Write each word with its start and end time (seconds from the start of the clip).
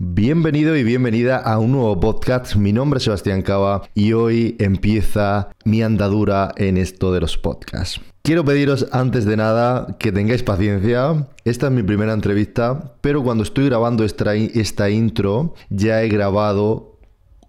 Bienvenido 0.00 0.76
y 0.76 0.84
bienvenida 0.84 1.38
a 1.38 1.58
un 1.58 1.72
nuevo 1.72 1.98
podcast. 1.98 2.54
Mi 2.54 2.72
nombre 2.72 2.98
es 2.98 3.02
Sebastián 3.02 3.42
Cava 3.42 3.82
y 3.96 4.12
hoy 4.12 4.54
empieza 4.60 5.48
mi 5.64 5.82
andadura 5.82 6.52
en 6.54 6.76
esto 6.76 7.12
de 7.12 7.20
los 7.20 7.36
podcasts. 7.36 8.00
Quiero 8.22 8.44
pediros 8.44 8.86
antes 8.92 9.24
de 9.24 9.36
nada 9.36 9.96
que 9.98 10.12
tengáis 10.12 10.44
paciencia. 10.44 11.26
Esta 11.44 11.66
es 11.66 11.72
mi 11.72 11.82
primera 11.82 12.12
entrevista, 12.12 12.94
pero 13.00 13.24
cuando 13.24 13.42
estoy 13.42 13.64
grabando 13.64 14.04
esta, 14.04 14.36
esta 14.36 14.88
intro 14.88 15.54
ya 15.68 16.00
he 16.04 16.08
grabado 16.08 17.00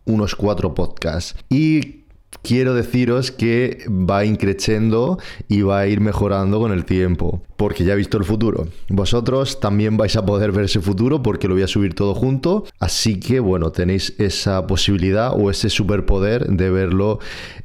unos 0.05 0.33
cuatro 0.33 0.73
podcasts. 0.73 1.35
Y 1.51 1.98
quiero 2.41 2.73
deciros 2.73 3.31
que 3.31 3.85
va 3.89 4.25
increciendo 4.25 5.19
y 5.47 5.61
va 5.61 5.79
a 5.79 5.87
ir 5.87 6.01
mejorando 6.01 6.59
con 6.59 6.71
el 6.71 6.85
tiempo, 6.85 7.41
porque 7.57 7.83
ya 7.83 7.93
he 7.93 7.95
visto 7.95 8.17
el 8.17 8.23
futuro. 8.23 8.67
Vosotros 8.89 9.59
también 9.59 9.97
vais 9.97 10.15
a 10.15 10.25
poder 10.25 10.51
ver 10.51 10.65
ese 10.65 10.79
futuro 10.79 11.21
porque 11.21 11.47
lo 11.47 11.53
voy 11.55 11.63
a 11.63 11.67
subir 11.67 11.93
todo 11.93 12.13
junto, 12.13 12.65
así 12.79 13.19
que 13.19 13.39
bueno, 13.39 13.71
tenéis 13.71 14.15
esa 14.17 14.67
posibilidad 14.67 15.33
o 15.33 15.49
ese 15.49 15.69
superpoder 15.69 16.47
de 16.47 16.69
verlo 16.69 17.19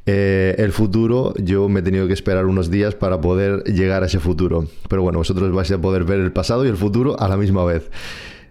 eh, 0.05 0.55
el 0.57 0.71
futuro. 0.71 1.33
Yo 1.37 1.69
me 1.69 1.79
he 1.79 1.83
tenido 1.83 2.07
que 2.07 2.13
esperar 2.13 2.45
unos 2.45 2.69
días 2.69 2.95
para 2.95 3.21
poder 3.21 3.63
llegar 3.63 4.03
a 4.03 4.07
ese 4.07 4.19
futuro, 4.19 4.67
pero 4.89 5.01
bueno, 5.01 5.19
vosotros 5.19 5.51
vais 5.53 5.71
a 5.71 5.79
poder 5.79 6.03
ver 6.03 6.19
el 6.19 6.31
pasado 6.31 6.65
y 6.65 6.69
el 6.69 6.77
futuro 6.77 7.19
a 7.19 7.27
la 7.27 7.37
misma 7.37 7.63
vez. 7.65 7.89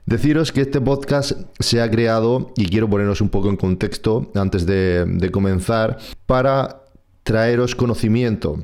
Deciros 0.07 0.53
que 0.53 0.61
este 0.61 0.83
podcast 0.83 1.33
se 1.59 1.81
ha 1.81 1.91
creado, 1.91 2.53
y 2.57 2.67
quiero 2.67 2.91
ponernos 2.91 3.23
un 3.23 3.31
poco 3.31 3.49
en 3.49 3.57
contexto 3.57 4.31
antes 4.35 4.67
de, 4.67 5.31
comenzar, 5.33 5.99
para 6.27 6.83
traeros 7.23 7.75
conocimiento. 7.75 8.63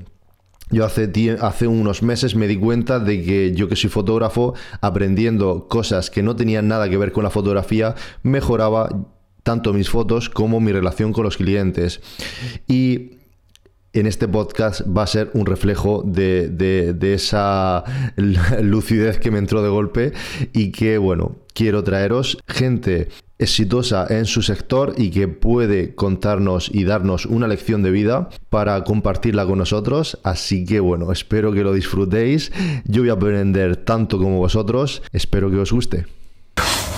Yo 0.68 0.84
hace, 0.84 1.10
hace 1.40 1.66
unos 1.66 2.02
meses 2.02 2.36
me 2.36 2.46
di 2.46 2.56
cuenta 2.56 2.98
de 2.98 3.22
que 3.22 3.52
yo 3.54 3.68
que 3.68 3.76
soy 3.76 3.88
fotógrafo, 3.88 4.54
aprendiendo 4.82 5.66
cosas 5.66 6.10
que 6.10 6.22
no 6.22 6.36
tenían 6.36 6.68
nada 6.68 6.90
que 6.90 6.98
ver 6.98 7.10
con 7.10 7.24
la 7.24 7.30
fotografía, 7.30 7.94
mejoraba 8.22 8.90
tanto 9.42 9.72
mis 9.72 9.88
fotos 9.88 10.28
como 10.28 10.60
mi 10.60 10.72
relación 10.72 11.14
con 11.14 11.24
los 11.24 11.38
clientes. 11.38 12.02
Y 12.68 13.19
en 13.92 14.06
este 14.06 14.28
podcast 14.28 14.82
va 14.86 15.02
a 15.02 15.06
ser 15.06 15.30
un 15.34 15.46
reflejo 15.46 16.02
de, 16.04 16.96
esa 17.14 17.84
lucidez 18.62 19.18
que 19.18 19.30
me 19.30 19.38
entró 19.38 19.62
de 19.62 19.68
golpe 19.68 20.12
y 20.52 20.70
que, 20.70 20.98
bueno, 20.98 21.36
quiero 21.54 21.82
traeros 21.82 22.38
gente 22.46 23.08
exitosa 23.38 24.06
en 24.10 24.26
su 24.26 24.42
sector 24.42 24.94
y 24.98 25.10
que 25.10 25.26
puede 25.26 25.94
contarnos 25.94 26.70
y 26.72 26.84
darnos 26.84 27.24
una 27.24 27.48
lección 27.48 27.82
de 27.82 27.90
vida 27.90 28.28
para 28.50 28.84
compartirla 28.84 29.46
con 29.46 29.58
nosotros. 29.58 30.18
Así 30.22 30.64
que 30.66 30.78
bueno, 30.78 31.10
espero 31.10 31.52
que 31.52 31.62
lo 31.62 31.72
disfrutéis. 31.72 32.52
Yo 32.84 33.02
voy 33.02 33.10
a 33.10 33.14
aprender 33.14 33.76
tanto 33.76 34.18
como 34.18 34.38
vosotros. 34.38 35.02
Espero 35.12 35.50
que 35.50 35.56
os 35.56 35.72
guste. 35.72 36.06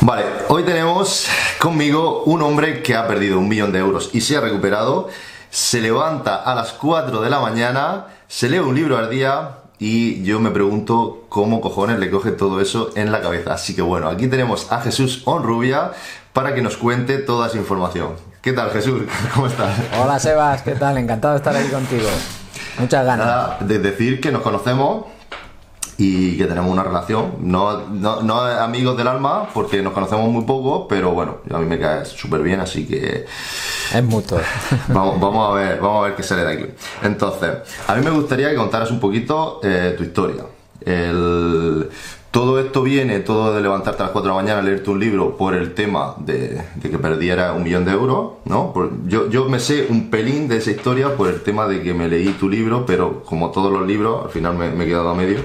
Vale, 0.00 0.24
hoy 0.48 0.64
tenemos 0.64 1.28
conmigo 1.60 2.24
un 2.24 2.42
hombre 2.42 2.82
que 2.82 2.96
ha 2.96 3.06
perdido 3.06 3.38
un 3.38 3.48
millón 3.48 3.70
de 3.70 3.78
euros 3.78 4.10
y 4.12 4.20
se 4.20 4.36
ha 4.36 4.40
recuperado 4.40 5.08
se 5.52 5.82
levanta 5.82 6.36
a 6.36 6.54
las 6.54 6.72
4 6.72 7.20
de 7.20 7.28
la 7.28 7.38
mañana, 7.38 8.06
se 8.26 8.48
lee 8.48 8.58
un 8.58 8.74
libro 8.74 8.96
al 8.96 9.10
día 9.10 9.50
y 9.78 10.22
yo 10.22 10.40
me 10.40 10.50
pregunto 10.50 11.26
cómo 11.28 11.60
cojones 11.60 11.98
le 11.98 12.10
coge 12.10 12.30
todo 12.30 12.58
eso 12.62 12.88
en 12.94 13.12
la 13.12 13.20
cabeza. 13.20 13.52
Así 13.52 13.76
que 13.76 13.82
bueno, 13.82 14.08
aquí 14.08 14.28
tenemos 14.28 14.72
a 14.72 14.80
Jesús 14.80 15.20
Onrubia 15.26 15.92
para 16.32 16.54
que 16.54 16.62
nos 16.62 16.78
cuente 16.78 17.18
toda 17.18 17.48
esa 17.48 17.58
información. 17.58 18.14
¿Qué 18.40 18.54
tal 18.54 18.70
Jesús? 18.70 19.02
¿Cómo 19.34 19.46
estás? 19.46 19.78
Hola 20.02 20.18
Sebas, 20.18 20.62
¿qué 20.62 20.74
tal? 20.74 20.96
Encantado 20.96 21.34
de 21.34 21.38
estar 21.38 21.54
aquí 21.54 21.68
contigo. 21.68 22.08
Muchas 22.78 23.04
ganas. 23.04 23.68
de 23.68 23.78
decir 23.78 24.22
que 24.22 24.32
nos 24.32 24.40
conocemos 24.40 25.04
y 26.02 26.36
que 26.36 26.46
tenemos 26.46 26.70
una 26.70 26.82
relación, 26.82 27.34
no, 27.42 27.86
no, 27.88 28.22
no, 28.22 28.40
amigos 28.40 28.96
del 28.96 29.06
alma, 29.06 29.48
porque 29.54 29.82
nos 29.82 29.92
conocemos 29.92 30.28
muy 30.28 30.44
poco, 30.44 30.88
pero 30.88 31.12
bueno, 31.12 31.38
a 31.48 31.58
mí 31.58 31.66
me 31.66 31.78
cae 31.78 32.04
súper 32.04 32.42
bien, 32.42 32.58
así 32.58 32.86
que... 32.86 33.24
Es 33.94 34.02
mutuo. 34.02 34.40
vamos, 34.88 35.20
vamos, 35.20 35.50
a 35.50 35.54
ver, 35.54 35.80
vamos 35.80 36.04
a 36.04 36.08
ver 36.08 36.16
qué 36.16 36.24
sale 36.24 36.44
de 36.44 36.52
aquí. 36.52 36.66
Entonces, 37.04 37.50
a 37.86 37.94
mí 37.94 38.04
me 38.04 38.10
gustaría 38.10 38.50
que 38.50 38.56
contaras 38.56 38.90
un 38.90 38.98
poquito 38.98 39.60
eh, 39.62 39.94
tu 39.96 40.02
historia. 40.02 40.44
El, 40.84 41.88
todo 42.32 42.58
esto 42.58 42.82
viene, 42.82 43.20
todo 43.20 43.54
de 43.54 43.60
levantarte 43.60 44.02
a 44.02 44.06
las 44.06 44.12
4 44.12 44.30
de 44.30 44.36
la 44.36 44.42
mañana, 44.42 44.62
leerte 44.62 44.88
un 44.88 44.98
libro 44.98 45.36
por 45.36 45.54
el 45.54 45.74
tema 45.74 46.16
de, 46.18 46.62
que 46.80 46.98
perdiera 46.98 47.52
un 47.52 47.62
millón 47.62 47.84
de 47.84 47.92
euros, 47.92 48.32
¿no? 48.46 48.72
yo, 49.06 49.28
yo 49.28 49.50
me 49.50 49.60
sé 49.60 49.86
un 49.90 50.08
pelín 50.08 50.48
de 50.48 50.56
esa 50.56 50.70
historia 50.70 51.14
por 51.14 51.28
el 51.28 51.42
tema 51.42 51.68
de 51.68 51.82
que 51.82 51.92
me 51.92 52.08
leí 52.08 52.30
tu 52.32 52.48
libro, 52.48 52.86
pero 52.86 53.22
como 53.22 53.50
todos 53.50 53.70
los 53.70 53.86
libros, 53.86 54.24
al 54.24 54.30
final 54.30 54.56
me, 54.56 54.70
me 54.70 54.84
he 54.84 54.86
quedado 54.86 55.10
a 55.10 55.14
medio 55.14 55.40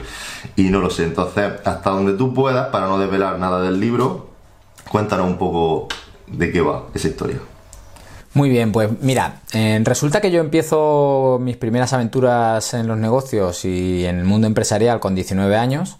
y 0.55 0.63
no 0.69 0.79
lo 0.79 0.89
sé. 0.89 1.03
Entonces, 1.03 1.51
hasta 1.65 1.89
donde 1.89 2.13
tú 2.13 2.33
puedas, 2.33 2.69
para 2.69 2.87
no 2.87 2.97
desvelar 2.97 3.37
nada 3.37 3.61
del 3.61 3.81
libro, 3.81 4.29
cuéntanos 4.89 5.27
un 5.27 5.37
poco 5.37 5.89
de 6.27 6.53
qué 6.53 6.61
va 6.61 6.85
esa 6.93 7.09
historia. 7.09 7.37
Muy 8.33 8.49
bien, 8.49 8.71
pues 8.71 8.89
mira, 9.01 9.41
eh, 9.51 9.81
resulta 9.83 10.21
que 10.21 10.31
yo 10.31 10.39
empiezo 10.39 11.37
mis 11.41 11.57
primeras 11.57 11.91
aventuras 11.91 12.73
en 12.73 12.87
los 12.87 12.97
negocios 12.97 13.65
y 13.65 14.05
en 14.05 14.19
el 14.19 14.25
mundo 14.25 14.47
empresarial 14.47 15.01
con 15.01 15.15
19 15.15 15.57
años 15.57 15.97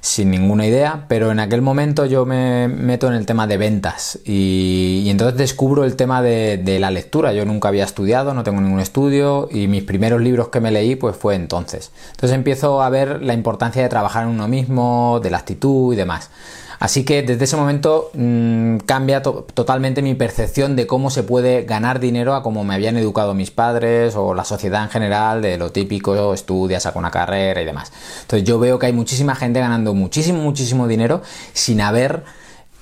sin 0.00 0.30
ninguna 0.30 0.66
idea, 0.66 1.06
pero 1.08 1.30
en 1.30 1.40
aquel 1.40 1.62
momento 1.62 2.06
yo 2.06 2.24
me 2.26 2.68
meto 2.68 3.08
en 3.08 3.14
el 3.14 3.26
tema 3.26 3.46
de 3.46 3.56
ventas 3.56 4.18
y, 4.24 5.06
entonces 5.08 5.36
descubro 5.38 5.84
el 5.84 5.96
tema 5.96 6.22
de, 6.22 6.78
la 6.80 6.90
lectura. 6.90 7.32
Yo 7.32 7.44
nunca 7.44 7.68
había 7.68 7.84
estudiado, 7.84 8.34
no 8.34 8.42
tengo 8.42 8.60
ningún 8.60 8.80
estudio 8.80 9.48
y 9.50 9.68
mis 9.68 9.82
primeros 9.82 10.20
libros 10.20 10.48
que 10.48 10.60
me 10.60 10.70
leí 10.70 10.96
pues 10.96 11.16
fue 11.16 11.34
entonces. 11.34 11.90
Entonces 12.10 12.36
empiezo 12.36 12.82
a 12.82 12.90
ver 12.90 13.22
la 13.22 13.34
importancia 13.34 13.82
de 13.82 13.88
trabajar 13.88 14.24
en 14.24 14.30
uno 14.30 14.48
mismo, 14.48 15.20
de 15.22 15.30
la 15.30 15.38
actitud 15.38 15.92
y 15.92 15.96
demás. 15.96 16.30
Así 16.78 17.04
que 17.04 17.22
desde 17.22 17.44
ese 17.44 17.56
momento 17.56 18.10
mm, 18.14 18.78
cambia 18.78 19.22
totalmente 19.22 20.02
mi 20.02 20.14
percepción 20.14 20.76
de 20.76 20.86
cómo 20.86 21.10
se 21.10 21.22
puede 21.22 21.62
ganar 21.62 22.00
dinero 22.00 22.34
a 22.34 22.42
como 22.42 22.64
me 22.64 22.74
habían 22.74 22.96
educado 22.96 23.34
mis 23.34 23.50
padres 23.50 24.14
o 24.16 24.34
la 24.34 24.44
sociedad 24.44 24.82
en 24.82 24.90
general, 24.90 25.42
de 25.42 25.58
lo 25.58 25.72
típico, 25.72 26.34
estudia, 26.34 26.80
saca 26.80 26.98
una 26.98 27.10
carrera 27.10 27.62
y 27.62 27.64
demás. 27.64 27.92
Entonces 28.22 28.46
yo 28.46 28.58
veo 28.58 28.78
que 28.78 28.86
hay 28.86 28.92
muchísima 28.92 29.34
gente 29.34 29.60
ganando 29.60 29.94
muchísimo, 29.94 30.42
muchísimo 30.42 30.86
dinero 30.86 31.22
sin 31.52 31.80
haber 31.80 32.24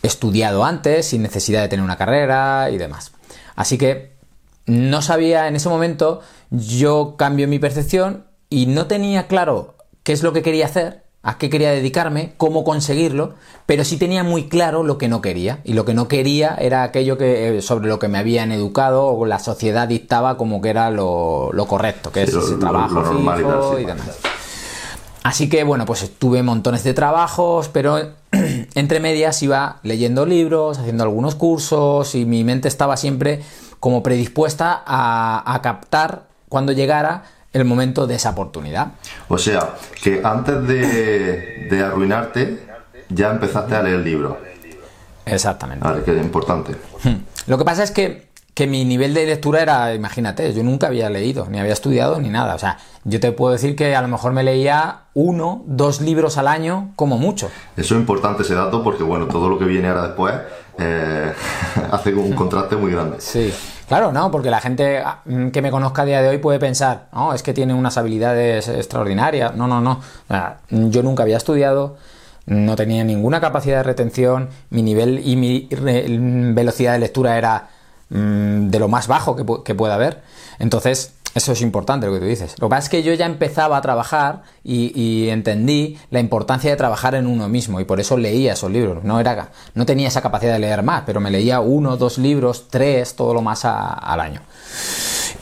estudiado 0.02 0.64
antes, 0.64 1.06
sin 1.06 1.22
necesidad 1.22 1.62
de 1.62 1.68
tener 1.68 1.84
una 1.84 1.96
carrera 1.96 2.70
y 2.70 2.78
demás. 2.78 3.12
Así 3.56 3.78
que 3.78 4.14
no 4.66 5.02
sabía 5.02 5.46
en 5.48 5.56
ese 5.56 5.68
momento, 5.68 6.20
yo 6.50 7.14
cambio 7.16 7.46
mi 7.48 7.58
percepción 7.58 8.26
y 8.50 8.66
no 8.66 8.86
tenía 8.86 9.26
claro 9.26 9.76
qué 10.02 10.12
es 10.12 10.22
lo 10.22 10.32
que 10.32 10.42
quería 10.42 10.66
hacer 10.66 11.03
a 11.24 11.38
qué 11.38 11.48
quería 11.48 11.70
dedicarme, 11.70 12.34
cómo 12.36 12.64
conseguirlo, 12.64 13.32
pero 13.64 13.82
sí 13.84 13.96
tenía 13.96 14.22
muy 14.22 14.46
claro 14.48 14.82
lo 14.82 14.98
que 14.98 15.08
no 15.08 15.22
quería. 15.22 15.60
Y 15.64 15.72
lo 15.72 15.86
que 15.86 15.94
no 15.94 16.06
quería 16.06 16.54
era 16.54 16.82
aquello 16.82 17.16
que, 17.16 17.56
eh, 17.56 17.62
sobre 17.62 17.88
lo 17.88 17.98
que 17.98 18.08
me 18.08 18.18
habían 18.18 18.52
educado 18.52 19.06
o 19.06 19.24
la 19.24 19.38
sociedad 19.38 19.88
dictaba 19.88 20.36
como 20.36 20.60
que 20.60 20.68
era 20.68 20.90
lo, 20.90 21.50
correcto, 21.66 22.12
que 22.12 22.24
es 22.24 22.34
ese 22.34 22.56
trabajo 22.56 23.02
fijo 23.04 23.78
y 23.78 23.86
demás. 23.86 24.18
Así 25.22 25.48
que 25.48 25.64
bueno, 25.64 25.86
pues 25.86 26.12
tuve 26.18 26.42
montones 26.42 26.84
de 26.84 26.92
trabajos, 26.92 27.70
pero 27.70 27.98
entre 28.74 29.00
medias 29.00 29.42
iba 29.42 29.78
leyendo 29.82 30.26
libros, 30.26 30.78
haciendo 30.78 31.04
algunos 31.04 31.36
cursos 31.36 32.14
y 32.14 32.26
mi 32.26 32.44
mente 32.44 32.68
estaba 32.68 32.98
siempre 32.98 33.40
como 33.80 34.02
predispuesta 34.02 34.82
a, 34.86 35.54
a 35.54 35.62
captar 35.62 36.24
cuando 36.50 36.72
llegara 36.72 37.24
el 37.54 37.64
momento 37.64 38.06
de 38.06 38.16
esa 38.16 38.30
oportunidad. 38.30 38.88
O 39.28 39.38
sea, 39.38 39.70
que 40.02 40.20
antes 40.22 40.66
de, 40.66 41.82
arruinarte, 41.82 42.58
ya 43.08 43.30
empezaste 43.30 43.74
a 43.76 43.82
leer 43.82 43.96
el 43.96 44.04
libro. 44.04 44.38
Exactamente. 45.24 45.86
Vale, 45.86 46.02
que 46.02 46.14
es 46.14 46.22
importante. 46.22 46.72
Hmm. 47.02 47.22
Lo 47.46 47.56
que 47.56 47.64
pasa 47.64 47.84
es 47.84 47.92
que, 47.92 48.28
que, 48.54 48.66
mi 48.66 48.84
nivel 48.84 49.14
de 49.14 49.24
lectura 49.24 49.62
era, 49.62 49.94
imagínate, 49.94 50.52
yo 50.52 50.62
nunca 50.64 50.88
había 50.88 51.08
leído, 51.08 51.46
ni 51.48 51.60
había 51.60 51.72
estudiado, 51.72 52.20
ni 52.20 52.28
nada. 52.28 52.56
O 52.56 52.58
sea, 52.58 52.78
yo 53.04 53.20
te 53.20 53.30
puedo 53.30 53.52
decir 53.52 53.76
que 53.76 53.94
a 53.94 54.02
lo 54.02 54.08
mejor 54.08 54.32
me 54.32 54.42
leía 54.42 55.04
uno, 55.14 55.62
dos 55.66 56.00
libros 56.00 56.36
al 56.36 56.48
año, 56.48 56.92
como 56.96 57.18
mucho. 57.18 57.50
Eso 57.76 57.94
es 57.94 58.00
importante 58.00 58.42
ese 58.42 58.54
dato 58.54 58.82
porque, 58.82 59.04
bueno, 59.04 59.26
todo 59.26 59.48
lo 59.48 59.58
que 59.58 59.64
viene 59.64 59.88
ahora 59.88 60.08
después 60.08 60.34
eh, 60.78 61.32
hace 61.92 62.12
un 62.14 62.32
contraste 62.34 62.74
muy 62.74 62.90
grande. 62.90 63.20
Sí. 63.20 63.52
Claro, 63.88 64.12
no, 64.12 64.30
porque 64.30 64.50
la 64.50 64.60
gente 64.60 64.98
ah, 64.98 65.20
mm, 65.24 65.48
que 65.48 65.62
me 65.62 65.70
conozca 65.70 66.02
a 66.02 66.04
día 66.04 66.22
de 66.22 66.28
hoy 66.28 66.38
puede 66.38 66.58
pensar, 66.58 67.08
no, 67.12 67.34
es 67.34 67.42
que 67.42 67.52
tiene 67.52 67.74
unas 67.74 67.96
habilidades 67.98 68.68
extraordinarias. 68.68 69.54
No, 69.54 69.66
no, 69.66 69.80
no. 69.80 70.00
yo 70.68 71.02
nunca 71.02 71.22
había 71.22 71.36
estudiado, 71.36 71.96
no 72.46 72.76
tenía 72.76 73.04
ninguna 73.04 73.40
capacidad 73.40 73.78
de 73.78 73.82
retención, 73.82 74.48
mi 74.70 74.82
nivel 74.82 75.20
y 75.24 75.36
mi 75.36 75.68
velocidad 76.54 76.92
de 76.94 76.98
lectura 76.98 77.36
era 77.38 77.68
mm, 78.10 78.68
de 78.68 78.78
lo 78.78 78.88
más 78.88 79.06
bajo 79.06 79.36
que, 79.36 79.44
que 79.64 79.74
pueda 79.74 79.94
haber. 79.94 80.22
Entonces, 80.58 81.14
eso 81.34 81.52
es 81.52 81.60
importante 81.62 82.06
lo 82.06 82.12
que 82.12 82.20
tú 82.20 82.26
dices. 82.26 82.54
Lo 82.60 82.68
que 82.68 82.70
pasa 82.70 82.84
es 82.84 82.88
que 82.88 83.02
yo 83.02 83.12
ya 83.12 83.26
empezaba 83.26 83.76
a 83.76 83.80
trabajar 83.80 84.42
y, 84.62 85.28
entendí 85.28 85.98
la 86.10 86.20
importancia 86.20 86.70
de 86.70 86.76
trabajar 86.76 87.14
en 87.14 87.26
uno 87.26 87.48
mismo 87.48 87.80
y 87.80 87.84
por 87.84 87.98
eso 87.98 88.16
leía 88.16 88.52
esos 88.52 88.70
libros. 88.70 89.02
No, 89.02 89.18
era, 89.18 89.50
no 89.74 89.84
tenía 89.84 90.08
esa 90.08 90.22
capacidad 90.22 90.52
de 90.52 90.60
leer 90.60 90.82
más, 90.82 91.02
pero 91.04 91.20
me 91.20 91.30
leía 91.30 91.60
uno, 91.60 91.96
dos 91.96 92.18
libros, 92.18 92.68
tres, 92.70 93.16
todo 93.16 93.34
lo 93.34 93.42
más 93.42 93.64
al 93.64 94.20
año. 94.20 94.42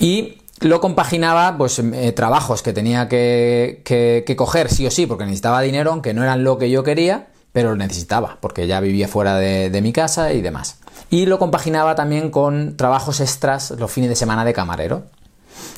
Y 0.01 0.39
lo 0.61 0.81
compaginaba, 0.81 1.57
pues, 1.59 1.79
eh, 1.79 2.13
trabajos 2.13 2.63
que 2.63 2.73
tenía 2.73 3.09
que, 3.09 3.83
que, 3.85 4.37
coger 4.37 4.71
sí 4.71 4.87
o 4.87 4.91
sí 4.91 5.07
porque 5.07 5.25
necesitaba 5.25 5.61
dinero, 5.61 5.91
aunque 5.91 6.15
no 6.15 6.23
eran 6.23 6.43
lo 6.43 6.57
que 6.57 6.71
yo 6.71 6.83
quería, 6.83 7.27
pero 7.53 7.71
lo 7.71 7.77
necesitaba, 7.77 8.39
porque 8.41 8.67
ya 8.67 8.81
vivía 8.81 9.09
fuera 9.09 9.37
de, 9.37 9.69
de 9.69 9.83
mi 9.83 9.93
casa 9.93 10.33
y 10.33 10.41
demás. 10.41 10.79
Y 11.11 11.27
lo 11.27 11.39
compaginaba 11.39 11.95
también 11.95 12.31
con 12.31 12.79
trabajos 12.79 13.21
extras 13.21 13.73
los 13.73 13.93
fines 13.93 14.09
de 14.09 14.17
semana 14.17 14.47
de 14.47 14.55
camarero. 14.55 15.05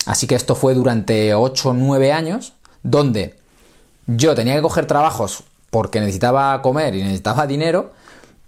Así 0.06 0.26
que 0.26 0.34
esto 0.34 0.54
fue 0.54 0.74
durante 0.74 1.34
8 1.34 1.70
o 1.70 1.72
9 1.72 2.12
años, 2.12 2.52
donde 2.82 3.36
yo 4.06 4.34
tenía 4.34 4.54
que 4.54 4.62
coger 4.62 4.86
trabajos 4.86 5.44
porque 5.70 5.98
necesitaba 6.00 6.60
comer 6.62 6.94
y 6.94 7.02
necesitaba 7.02 7.46
dinero, 7.46 7.92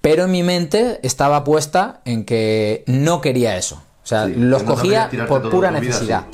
pero 0.00 0.24
en 0.24 0.30
mi 0.30 0.42
mente 0.42 1.00
estaba 1.02 1.42
puesta 1.42 2.00
en 2.04 2.24
que 2.24 2.84
no 2.86 3.20
quería 3.20 3.56
eso. 3.56 3.82
O 4.04 4.08
sea, 4.08 4.26
los 4.26 4.62
cogía 4.62 5.10
por 5.26 5.50
pura 5.50 5.72
necesidad. 5.72 6.26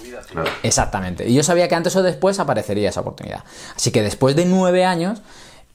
Exactamente. 0.62 1.26
Y 1.26 1.32
yo 1.32 1.42
sabía 1.42 1.68
que 1.68 1.74
antes 1.74 1.96
o 1.96 2.02
después 2.02 2.38
aparecería 2.38 2.90
esa 2.90 3.00
oportunidad. 3.00 3.44
Así 3.74 3.90
que 3.90 4.02
después 4.02 4.36
de 4.36 4.44
nueve 4.44 4.84
años, 4.84 5.22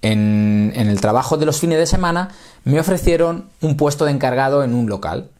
en, 0.03 0.73
en, 0.75 0.89
el 0.89 1.01
trabajo 1.01 1.37
de 1.37 1.47
los 1.47 1.59
fines 1.59 1.79
de 1.79 1.87
semana, 1.87 2.29
me 2.65 2.79
ofrecieron 2.79 3.49
un 3.61 3.77
puesto 3.77 4.05
de 4.05 4.11
encargado 4.11 4.63
en 4.63 4.75
un 4.75 4.87
local. 4.87 5.31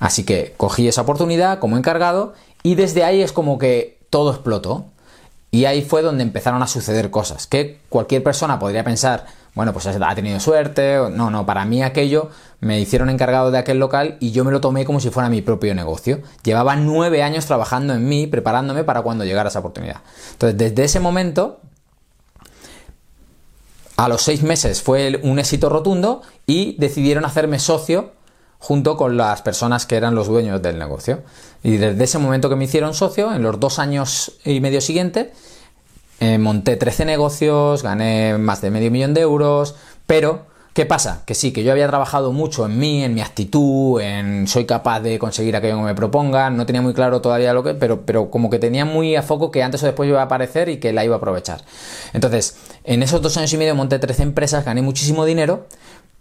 Así 0.00 0.24
que 0.24 0.54
cogí 0.56 0.88
esa 0.88 1.02
oportunidad 1.02 1.60
como 1.60 1.76
encargado 1.76 2.32
y 2.62 2.74
desde 2.74 3.04
ahí 3.04 3.22
es 3.22 3.32
como 3.32 3.58
que 3.58 3.98
todo 4.08 4.32
explotó. 4.32 4.86
Y 5.52 5.66
ahí 5.66 5.82
fue 5.82 6.02
donde 6.02 6.22
empezaron 6.22 6.62
a 6.62 6.66
suceder 6.66 7.10
cosas 7.10 7.46
que 7.46 7.80
cualquier 7.88 8.22
persona 8.22 8.58
podría 8.58 8.84
pensar, 8.84 9.26
bueno, 9.54 9.72
pues 9.72 9.86
ha 9.86 10.14
tenido 10.14 10.38
suerte. 10.40 10.96
No, 11.12 11.30
no, 11.30 11.44
para 11.44 11.64
mí 11.64 11.82
aquello 11.82 12.30
me 12.60 12.78
hicieron 12.80 13.10
encargado 13.10 13.50
de 13.50 13.58
aquel 13.58 13.78
local 13.78 14.16
y 14.20 14.30
yo 14.30 14.44
me 14.44 14.52
lo 14.52 14.60
tomé 14.60 14.84
como 14.84 15.00
si 15.00 15.10
fuera 15.10 15.28
mi 15.28 15.42
propio 15.42 15.74
negocio. 15.74 16.20
Llevaba 16.44 16.76
nueve 16.76 17.22
años 17.22 17.46
trabajando 17.46 17.94
en 17.94 18.08
mí, 18.08 18.26
preparándome 18.26 18.84
para 18.84 19.02
cuando 19.02 19.24
llegara 19.24 19.48
esa 19.48 19.58
oportunidad. 19.58 20.02
Entonces, 20.32 20.56
desde 20.56 20.84
ese 20.84 21.00
momento, 21.00 21.60
a 23.96 24.08
los 24.08 24.22
seis 24.22 24.42
meses 24.42 24.80
fue 24.82 25.20
un 25.24 25.38
éxito 25.40 25.68
rotundo 25.68 26.22
y 26.46 26.76
decidieron 26.78 27.24
hacerme 27.24 27.58
socio 27.58 28.12
junto 28.60 28.96
con 28.96 29.16
las 29.16 29.42
personas 29.42 29.86
que 29.86 29.96
eran 29.96 30.14
los 30.14 30.28
dueños 30.28 30.62
del 30.62 30.78
negocio. 30.78 31.22
Y 31.62 31.78
desde 31.78 32.04
ese 32.04 32.18
momento 32.18 32.48
que 32.48 32.56
me 32.56 32.64
hicieron 32.64 32.94
socio, 32.94 33.34
en 33.34 33.42
los 33.42 33.58
dos 33.58 33.78
años 33.78 34.32
y 34.44 34.60
medio 34.60 34.80
siguientes, 34.80 35.28
eh, 36.20 36.38
monté 36.38 36.76
13 36.76 37.06
negocios, 37.06 37.82
gané 37.82 38.36
más 38.36 38.60
de 38.60 38.70
medio 38.70 38.90
millón 38.90 39.14
de 39.14 39.22
euros, 39.22 39.74
pero 40.06 40.44
¿qué 40.74 40.84
pasa? 40.84 41.22
Que 41.24 41.34
sí, 41.34 41.52
que 41.52 41.64
yo 41.64 41.72
había 41.72 41.88
trabajado 41.88 42.32
mucho 42.32 42.66
en 42.66 42.78
mí, 42.78 43.02
en 43.02 43.14
mi 43.14 43.22
actitud, 43.22 43.98
en 44.02 44.46
soy 44.46 44.66
capaz 44.66 45.00
de 45.00 45.18
conseguir 45.18 45.56
aquello 45.56 45.76
que 45.76 45.84
me 45.84 45.94
propongan, 45.94 46.58
no 46.58 46.66
tenía 46.66 46.82
muy 46.82 46.92
claro 46.92 47.22
todavía 47.22 47.54
lo 47.54 47.62
que, 47.62 47.72
pero, 47.72 48.02
pero 48.04 48.30
como 48.30 48.50
que 48.50 48.58
tenía 48.58 48.84
muy 48.84 49.16
a 49.16 49.22
foco 49.22 49.50
que 49.50 49.62
antes 49.62 49.82
o 49.82 49.86
después 49.86 50.06
iba 50.10 50.20
a 50.20 50.24
aparecer 50.24 50.68
y 50.68 50.76
que 50.76 50.92
la 50.92 51.02
iba 51.02 51.14
a 51.14 51.18
aprovechar. 51.18 51.62
Entonces, 52.12 52.56
en 52.84 53.02
esos 53.02 53.22
dos 53.22 53.38
años 53.38 53.50
y 53.54 53.56
medio 53.56 53.74
monté 53.74 53.98
13 53.98 54.22
empresas, 54.22 54.66
gané 54.66 54.82
muchísimo 54.82 55.24
dinero, 55.24 55.66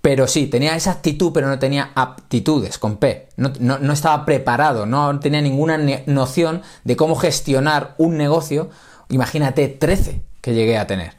pero 0.02 0.28
sí, 0.28 0.48
tenía 0.48 0.76
esa 0.76 0.92
actitud, 0.92 1.32
pero 1.34 1.48
no 1.48 1.60
tenía 1.60 1.92
aptitudes 1.94 2.78
con 2.78 2.98
P. 2.98 3.28
No, 3.36 3.94
estaba 3.94 4.26
preparado, 4.26 4.86
no 4.86 5.20
tenía 5.20 5.42
ninguna 5.42 5.78
noción 6.06 6.62
de 6.86 6.96
cómo 6.96 7.16
gestionar 7.16 7.96
un 7.98 8.18
negocio. 8.18 8.70
Imagínate 9.10 9.68
13 9.68 10.22
que 10.42 10.54
llegué 10.54 10.78
a 10.78 10.88
tener. 10.88 11.14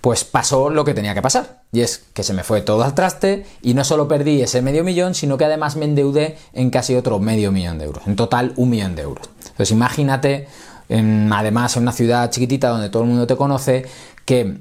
Pues 0.00 0.24
pasó 0.24 0.70
lo 0.70 0.84
que 0.84 0.94
tenía 0.94 1.14
que 1.14 1.22
pasar. 1.22 1.62
Y 1.72 1.80
es 1.80 1.98
que 2.14 2.22
se 2.22 2.32
me 2.32 2.44
fue 2.44 2.62
todo 2.62 2.82
al 2.82 2.94
traste 2.94 3.46
y 3.62 3.74
no 3.74 3.84
solo 3.84 4.08
perdí 4.08 4.40
ese 4.40 4.62
medio 4.62 4.84
millón, 4.84 5.14
sino 5.14 5.36
que 5.36 5.44
además 5.44 5.76
me 5.76 5.84
endeudé 5.84 6.38
en 6.52 6.70
casi 6.70 6.94
otro 6.94 7.18
medio 7.18 7.52
millón 7.52 7.78
de 7.78 7.84
euros. 7.84 8.06
En 8.06 8.16
total, 8.16 8.52
un 8.56 8.70
millón 8.70 8.96
de 8.96 9.02
euros. 9.02 9.28
Entonces 9.38 9.70
imagínate, 9.70 10.48
además 10.88 11.76
en 11.76 11.82
una 11.82 11.92
ciudad 11.92 12.30
chiquitita 12.30 12.68
donde 12.68 12.88
todo 12.88 13.02
el 13.02 13.08
mundo 13.08 13.26
te 13.26 13.36
conoce, 13.36 13.86
que 14.24 14.58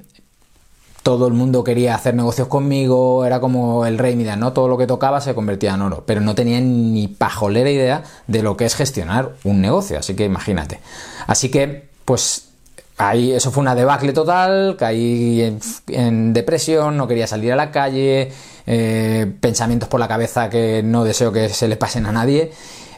todo 1.03 1.27
el 1.27 1.33
mundo 1.33 1.65
quería 1.65 1.95
hacer 1.95 2.15
negocios 2.15 2.47
conmigo, 2.47 3.25
era 3.25 3.41
como 3.41 3.85
el 3.85 3.97
rey 3.97 4.15
Midas, 4.15 4.37
¿no? 4.37 4.53
Todo 4.53 4.69
lo 4.69 4.77
que 4.77 4.87
tocaba 4.87 5.19
se 5.19 5.35
convertía 5.35 5.73
en 5.73 5.81
oro, 5.81 6.03
pero 6.07 6.21
no 6.21 6.33
tenía 6.33 6.61
ni 6.61 7.09
pajolera 7.09 7.69
idea 7.69 8.03
de 8.27 8.41
lo 8.41 8.55
que 8.55 8.65
es 8.65 8.73
gestionar 8.73 9.33
un 9.43 9.59
negocio, 9.59 9.99
así 9.99 10.15
que 10.15 10.23
imagínate. 10.23 10.79
Así 11.27 11.49
que, 11.49 11.89
pues 12.05 12.47
ahí 12.97 13.33
eso 13.33 13.51
fue 13.51 13.61
una 13.61 13.75
debacle 13.75 14.13
total, 14.13 14.77
caí 14.79 15.59
en, 15.87 16.33
depresión, 16.33 16.95
no 16.95 17.05
quería 17.05 17.27
salir 17.27 17.51
a 17.51 17.57
la 17.57 17.69
calle, 17.69 18.31
eh, 18.65 19.31
pensamientos 19.41 19.89
por 19.89 19.99
la 19.99 20.07
cabeza 20.07 20.49
que 20.49 20.83
no 20.83 21.03
deseo 21.03 21.33
que 21.33 21.49
se 21.49 21.67
le 21.67 21.75
pasen 21.75 22.05
a 22.05 22.13
nadie. 22.13 22.51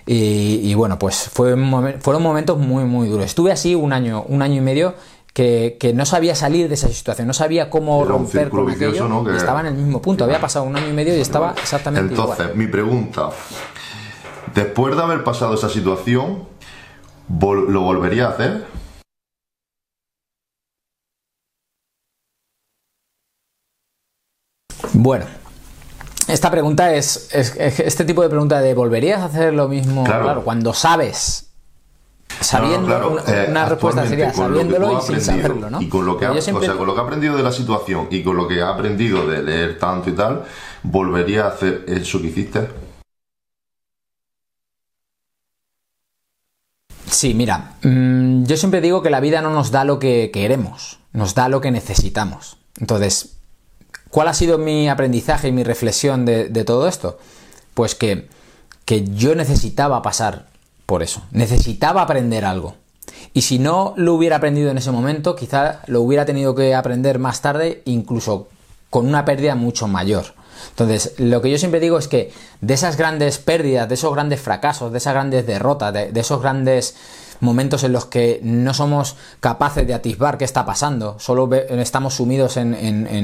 Y, 0.07 0.71
bueno, 0.75 0.99
pues 0.99 1.29
fue 1.33 1.55
fueron 1.99 2.21
momentos 2.21 2.59
muy, 2.59 2.83
muy 2.83 3.07
duros. 3.07 3.25
Estuve 3.25 3.51
así 3.51 3.73
un 3.73 3.91
año, 3.91 4.23
un 4.27 4.43
año 4.43 4.57
y 4.57 4.61
medio 4.61 4.93
que, 5.35 5.91
no 5.93 6.05
sabía 6.05 6.33
salir 6.33 6.69
de 6.69 6.75
esa 6.75 6.87
situación, 6.87 7.27
no 7.27 7.33
sabía 7.33 7.69
cómo 7.69 8.05
romper 8.05 8.49
con 8.49 8.69
aquello. 8.69 9.29
Estaba 9.35 9.59
en 9.59 9.65
el 9.65 9.73
mismo 9.73 10.01
punto, 10.01 10.23
había 10.23 10.39
pasado 10.39 10.63
un 10.63 10.77
año 10.77 10.87
y 10.87 10.93
medio 10.93 11.15
y 11.15 11.19
estaba 11.19 11.53
exactamente 11.61 12.13
Entonces, 12.13 12.39
igual. 12.39 12.57
mi 12.57 12.67
pregunta, 12.67 13.31
después 14.53 14.95
de 14.95 15.03
haber 15.03 15.25
pasado 15.25 15.55
esa 15.55 15.67
situación, 15.67 16.47
¿lo 17.27 17.81
volvería 17.81 18.27
a 18.27 18.29
hacer? 18.29 18.65
Bueno, 24.93 25.25
esta 26.29 26.49
pregunta 26.49 26.93
es, 26.93 27.27
este 27.33 28.05
tipo 28.05 28.21
de 28.21 28.29
pregunta 28.29 28.61
de 28.61 28.73
¿volverías 28.73 29.19
a 29.19 29.25
hacer 29.25 29.53
lo 29.53 29.67
mismo? 29.67 30.05
claro 30.05 30.45
cuando 30.45 30.73
sabes 30.73 31.44
sabiendo 32.39 33.09
una, 33.09 33.21
eh, 33.27 33.69
respuesta 33.69 34.07
sería 34.07 34.33
sabiéndolo 34.33 34.99
y 34.99 35.01
sin 35.01 35.21
saberlo, 35.21 35.69
¿no? 35.69 35.81
Y 35.81 35.89
con 35.89 36.05
lo, 36.05 36.17
que 36.17 36.25
ha, 36.25 36.31
o 36.31 36.41
sea, 36.41 36.53
con 36.75 36.85
lo 36.85 36.93
que 36.93 37.01
ha 37.01 37.03
aprendido 37.03 37.37
de 37.37 37.43
la 37.43 37.51
situación 37.51 38.07
y 38.11 38.23
con 38.23 38.35
lo 38.35 38.47
que 38.47 38.61
ha 38.61 38.69
aprendido 38.69 39.27
de 39.27 39.41
leer 39.41 39.79
tanto 39.79 40.09
y 40.09 40.13
tal, 40.13 40.43
¿volvería 40.83 41.45
a 41.45 41.49
hacer 41.49 41.85
eso 41.87 42.21
que 42.21 42.27
hiciste? 42.27 42.67
Sí, 47.09 47.33
mira, 47.33 47.75
mm, 47.81 48.43
yo 48.43 48.57
siempre 48.57 48.81
digo 48.81 49.01
que 49.01 49.09
la 49.09 49.19
vida 49.21 49.41
no 49.41 49.49
nos 49.49 49.71
da 49.71 49.85
lo 49.85 49.99
que 49.99 50.31
queremos, 50.33 50.99
nos 51.13 51.33
da 51.33 51.47
lo 51.47 51.61
que 51.61 51.71
necesitamos. 51.71 52.57
Entonces, 52.79 53.37
¿cuál 54.09 54.27
ha 54.27 54.33
sido 54.33 54.57
mi 54.57 54.89
aprendizaje 54.89 55.47
y 55.47 55.51
mi 55.51 55.63
reflexión 55.63 56.25
de, 56.25 56.49
de 56.49 56.65
todo 56.65 56.87
esto? 56.87 57.17
Pues 57.73 57.95
que, 57.95 58.27
que 58.83 59.05
yo 59.05 59.33
necesitaba 59.35 60.01
pasar 60.01 60.47
por 60.85 61.03
eso. 61.03 61.21
Necesitaba 61.31 62.01
aprender 62.01 62.45
algo. 62.45 62.75
Y 63.33 63.41
si 63.41 63.59
no 63.59 63.93
lo 63.97 64.13
hubiera 64.13 64.37
aprendido 64.37 64.71
en 64.71 64.77
ese 64.77 64.91
momento, 64.91 65.35
quizá 65.35 65.81
lo 65.87 66.01
hubiera 66.01 66.25
tenido 66.25 66.55
que 66.55 66.73
aprender 66.73 67.19
más 67.19 67.41
tarde, 67.41 67.81
incluso 67.85 68.47
con 68.89 69.07
una 69.07 69.25
pérdida 69.25 69.55
mucho 69.55 69.87
mayor. 69.87 70.33
Entonces, 70.69 71.15
lo 71.17 71.41
que 71.41 71.51
yo 71.51 71.57
siempre 71.57 71.79
digo 71.79 71.97
es 71.97 72.07
que 72.07 72.31
de 72.61 72.73
esas 72.73 72.97
grandes 72.97 73.37
pérdidas, 73.37 73.89
de 73.89 73.95
esos 73.95 74.13
grandes 74.13 74.39
fracasos, 74.39 74.91
de 74.91 74.97
esas 74.97 75.13
grandes 75.13 75.45
derrotas, 75.45 75.93
de, 75.93 76.11
esos 76.15 76.41
grandes 76.41 76.95
momentos 77.39 77.83
en 77.83 77.91
los 77.91 78.05
que 78.05 78.39
no 78.43 78.73
somos 78.73 79.15
capaces 79.39 79.85
de 79.85 79.93
atisbar 79.93 80.37
qué 80.37 80.45
está 80.45 80.65
pasando, 80.65 81.17
solo 81.19 81.49
estamos 81.53 82.15
sumidos 82.15 82.57
en, 82.57 82.73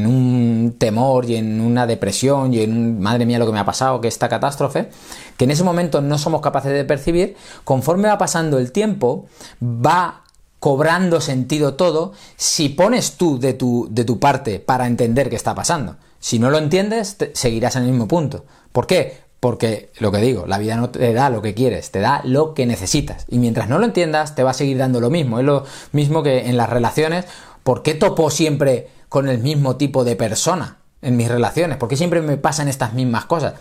un 0.05 0.75
temor 0.77 1.25
y 1.25 1.35
en 1.35 1.61
una 1.61 1.87
depresión 1.87 2.53
y 2.53 2.61
en 2.61 2.99
madre 2.99 3.25
mía 3.25 3.39
lo 3.39 3.45
que 3.45 3.51
me 3.51 3.59
ha 3.59 3.65
pasado, 3.65 4.01
que 4.01 4.07
esta 4.07 4.29
catástrofe, 4.29 4.89
que 5.37 5.45
en 5.45 5.51
ese 5.51 5.63
momento 5.63 6.01
no 6.01 6.17
somos 6.17 6.41
capaces 6.41 6.71
de 6.71 6.85
percibir, 6.85 7.35
conforme 7.63 8.07
va 8.07 8.17
pasando 8.17 8.57
el 8.57 8.71
tiempo, 8.71 9.25
va 9.61 10.23
cobrando 10.59 11.21
sentido 11.21 11.73
todo 11.73 12.13
si 12.35 12.69
pones 12.69 13.13
tú 13.13 13.39
de 13.39 13.53
tu, 13.53 13.87
de 13.89 14.05
tu 14.05 14.19
parte 14.19 14.59
para 14.59 14.85
entender 14.85 15.29
qué 15.29 15.35
está 15.35 15.55
pasando. 15.55 15.95
Si 16.19 16.37
no 16.37 16.51
lo 16.51 16.59
entiendes, 16.59 17.17
seguirás 17.33 17.75
en 17.75 17.83
el 17.83 17.89
mismo 17.89 18.07
punto. 18.07 18.45
¿Por 18.71 18.85
qué? 18.85 19.30
Porque 19.41 19.89
lo 19.97 20.11
que 20.11 20.19
digo, 20.19 20.45
la 20.45 20.59
vida 20.59 20.75
no 20.75 20.91
te 20.91 21.13
da 21.13 21.31
lo 21.31 21.41
que 21.41 21.55
quieres, 21.55 21.89
te 21.89 21.99
da 21.99 22.21
lo 22.23 22.53
que 22.53 22.67
necesitas. 22.67 23.25
Y 23.27 23.39
mientras 23.39 23.67
no 23.67 23.79
lo 23.79 23.85
entiendas, 23.85 24.35
te 24.35 24.43
va 24.43 24.51
a 24.51 24.53
seguir 24.53 24.77
dando 24.77 25.01
lo 25.01 25.09
mismo. 25.09 25.39
Es 25.39 25.45
lo 25.45 25.65
mismo 25.93 26.21
que 26.21 26.47
en 26.47 26.57
las 26.57 26.69
relaciones. 26.69 27.25
¿Por 27.63 27.81
qué 27.81 27.95
topo 27.95 28.29
siempre 28.29 28.89
con 29.09 29.27
el 29.27 29.39
mismo 29.39 29.77
tipo 29.77 30.03
de 30.03 30.15
persona 30.15 30.77
en 31.01 31.17
mis 31.17 31.27
relaciones? 31.27 31.77
¿Por 31.77 31.89
qué 31.89 31.97
siempre 31.97 32.21
me 32.21 32.37
pasan 32.37 32.67
estas 32.67 32.93
mismas 32.93 33.25
cosas? 33.25 33.55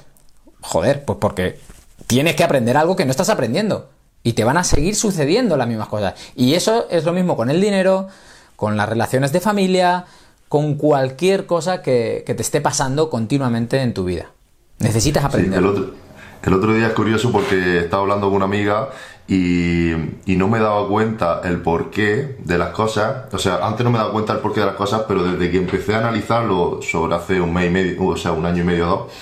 Joder, 0.61 1.03
pues 1.07 1.19
porque 1.19 1.59
tienes 2.07 2.37
que 2.37 2.45
aprender 2.45 2.77
algo 2.77 2.95
que 2.95 3.07
no 3.07 3.11
estás 3.11 3.31
aprendiendo. 3.31 3.89
Y 4.23 4.35
te 4.35 4.45
van 4.45 4.59
a 4.59 4.65
seguir 4.65 4.95
sucediendo 4.95 5.57
las 5.57 5.67
mismas 5.67 5.89
cosas. 5.89 6.13
Y 6.37 6.53
eso 6.53 6.89
es 6.91 7.05
lo 7.05 7.15
mismo 7.15 7.39
con 7.39 7.49
el 7.49 7.59
dinero, 7.59 8.07
con 8.55 8.77
las 8.77 8.87
relaciones 8.87 9.33
de 9.33 9.41
familia, 9.41 10.05
con 10.51 10.75
cualquier 10.75 11.47
cosa 11.47 11.81
que, 11.81 12.23
que 12.27 12.35
te 12.35 12.43
esté 12.43 12.61
pasando 12.61 13.09
continuamente 13.09 13.81
en 13.81 13.95
tu 13.95 14.05
vida. 14.05 14.31
Necesitas 14.81 15.25
aprender. 15.25 15.59
el, 15.59 16.55
otro, 16.55 16.75
día 16.75 16.89
es 16.89 16.93
curioso 16.95 17.31
porque 17.31 17.81
estaba 17.81 18.03
hablando 18.03 18.29
con 18.29 18.37
una 18.37 18.47
amiga 18.47 18.89
y, 19.29 19.93
no 20.27 20.49
me 20.49 20.59
daba 20.59 20.89
cuenta 20.89 21.43
el 21.45 21.61
porqué 21.61 22.39
de 22.43 22.59
las 22.59 22.71
cosas. 22.71 23.33
O 23.33 23.39
sea, 23.39 23.67
antes 23.67 23.85
no 23.85 23.91
me 23.91 23.99
daba 23.99 24.11
cuenta 24.11 24.33
el 24.33 24.39
porqué 24.39 24.61
de 24.61 24.67
las 24.67 24.75
cosas, 24.75 25.03
pero 25.07 25.23
desde 25.23 25.51
que 25.51 25.59
empecé 25.59 25.95
a 25.95 25.99
analizarlo 25.99 26.81
sobre 26.83 27.15
hace 27.15 27.41
un 27.41 27.53
mes 27.53 27.67
y 27.67 27.71
medio, 27.71 28.07
o 28.07 28.17
sea, 28.17 28.33
un 28.33 28.47
año 28.47 28.63
y 28.63 28.67
medio 28.67 28.87
o 28.87 28.91
dos, 28.91 29.13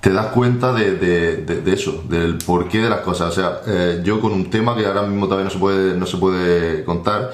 te 0.00 0.12
das 0.12 0.26
cuenta 0.26 0.72
de, 0.72 1.44
eso, 1.66 2.02
del 2.08 2.36
porqué 2.38 2.78
de 2.78 2.90
las 2.90 3.00
cosas. 3.00 3.30
O 3.30 3.32
sea, 3.32 3.60
eh, 3.68 4.00
yo 4.04 4.20
con 4.20 4.32
un 4.32 4.50
tema 4.50 4.76
que 4.76 4.84
ahora 4.84 5.02
mismo 5.02 5.26
todavía 5.26 5.44
no 5.44 5.50
se 5.50 5.58
puede, 5.58 5.96
no 5.96 6.06
se 6.06 6.16
puede 6.16 6.84
contar, 6.84 7.32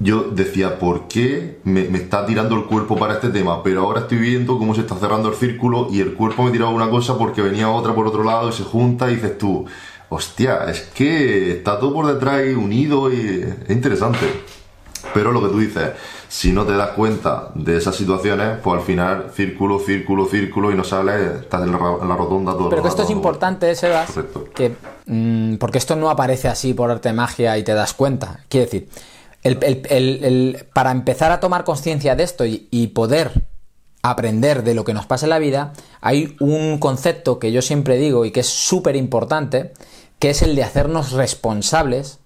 yo 0.00 0.24
decía, 0.32 0.78
¿por 0.78 1.08
qué 1.08 1.60
me, 1.64 1.84
me, 1.84 1.98
está 1.98 2.24
tirando 2.24 2.56
el 2.56 2.64
cuerpo 2.64 2.96
para 2.96 3.14
este 3.14 3.28
tema? 3.28 3.62
Pero 3.62 3.82
ahora 3.82 4.00
estoy 4.00 4.18
viendo 4.18 4.58
cómo 4.58 4.74
se 4.74 4.80
está 4.80 4.96
cerrando 4.96 5.28
el 5.28 5.34
círculo 5.34 5.88
y 5.90 6.00
el 6.00 6.14
cuerpo 6.14 6.42
me 6.42 6.50
tiraba 6.50 6.70
una 6.70 6.88
cosa 6.88 7.18
porque 7.18 7.42
venía 7.42 7.70
otra 7.70 7.94
por 7.94 8.06
otro 8.06 8.24
lado 8.24 8.48
y 8.48 8.52
se 8.52 8.64
junta 8.64 9.10
y 9.10 9.16
dices 9.16 9.36
tú, 9.36 9.66
hostia, 10.08 10.64
es 10.70 10.80
que 10.94 11.52
está 11.52 11.78
todo 11.78 11.92
por 11.92 12.06
detrás 12.06 12.42
y 12.46 12.54
unido 12.54 13.12
y 13.12 13.44
es 13.66 13.70
interesante. 13.70 14.26
Pero 15.14 15.32
lo 15.32 15.42
que 15.42 15.48
tú 15.48 15.58
dices, 15.58 15.90
si 16.28 16.52
no 16.52 16.64
te 16.64 16.76
das 16.76 16.90
cuenta 16.90 17.50
de 17.54 17.76
esas 17.76 17.96
situaciones, 17.96 18.58
pues 18.62 18.80
al 18.80 18.86
final 18.86 19.30
círculo, 19.34 19.78
círculo, 19.78 20.26
círculo 20.26 20.70
y 20.70 20.74
no 20.74 20.84
sales, 20.84 21.42
estás 21.42 21.62
en 21.62 21.72
la, 21.72 21.78
rotonda 22.16 22.52
todo 22.52 22.68
Pero 22.68 22.82
que 22.82 22.88
esto 22.88 23.02
es 23.02 23.10
importante, 23.10 23.74
Sebas, 23.74 24.12
que, 24.54 24.74
mm, 25.06 25.56
porque 25.56 25.78
esto 25.78 25.96
no 25.96 26.10
aparece 26.10 26.48
así 26.48 26.74
por 26.74 26.90
arte 26.90 27.08
de 27.08 27.14
magia 27.14 27.56
y 27.58 27.64
te 27.64 27.74
das 27.74 27.94
cuenta. 27.94 28.40
Quiere 28.48 28.66
decir, 28.66 28.88
para 30.72 30.90
empezar 30.90 31.32
a 31.32 31.40
tomar 31.40 31.64
conciencia 31.64 32.14
de 32.14 32.22
esto 32.22 32.44
y, 32.46 32.86
poder 32.94 33.46
aprender 34.02 34.64
de 34.64 34.74
lo 34.74 34.84
que 34.84 34.94
nos 34.94 35.06
pasa 35.06 35.26
en 35.26 35.30
la 35.30 35.38
vida, 35.38 35.72
hay 36.00 36.36
un 36.40 36.78
concepto 36.78 37.38
que 37.38 37.52
yo 37.52 37.62
siempre 37.62 37.98
digo 37.98 38.24
y 38.24 38.30
que 38.30 38.40
es 38.40 38.48
súper 38.48 38.96
importante, 38.96 39.72
que 40.18 40.30
es 40.30 40.42
el 40.42 40.56
de 40.56 40.64
hacernos 40.64 41.12
responsables 41.12 42.18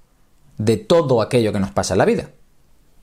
de 0.59 0.76
todo 0.76 1.21
aquello 1.21 1.52
que 1.52 1.61
nos 1.61 1.73
pasa 1.73 1.94
en 1.94 1.99
la 1.99 2.04
vida. 2.04 2.30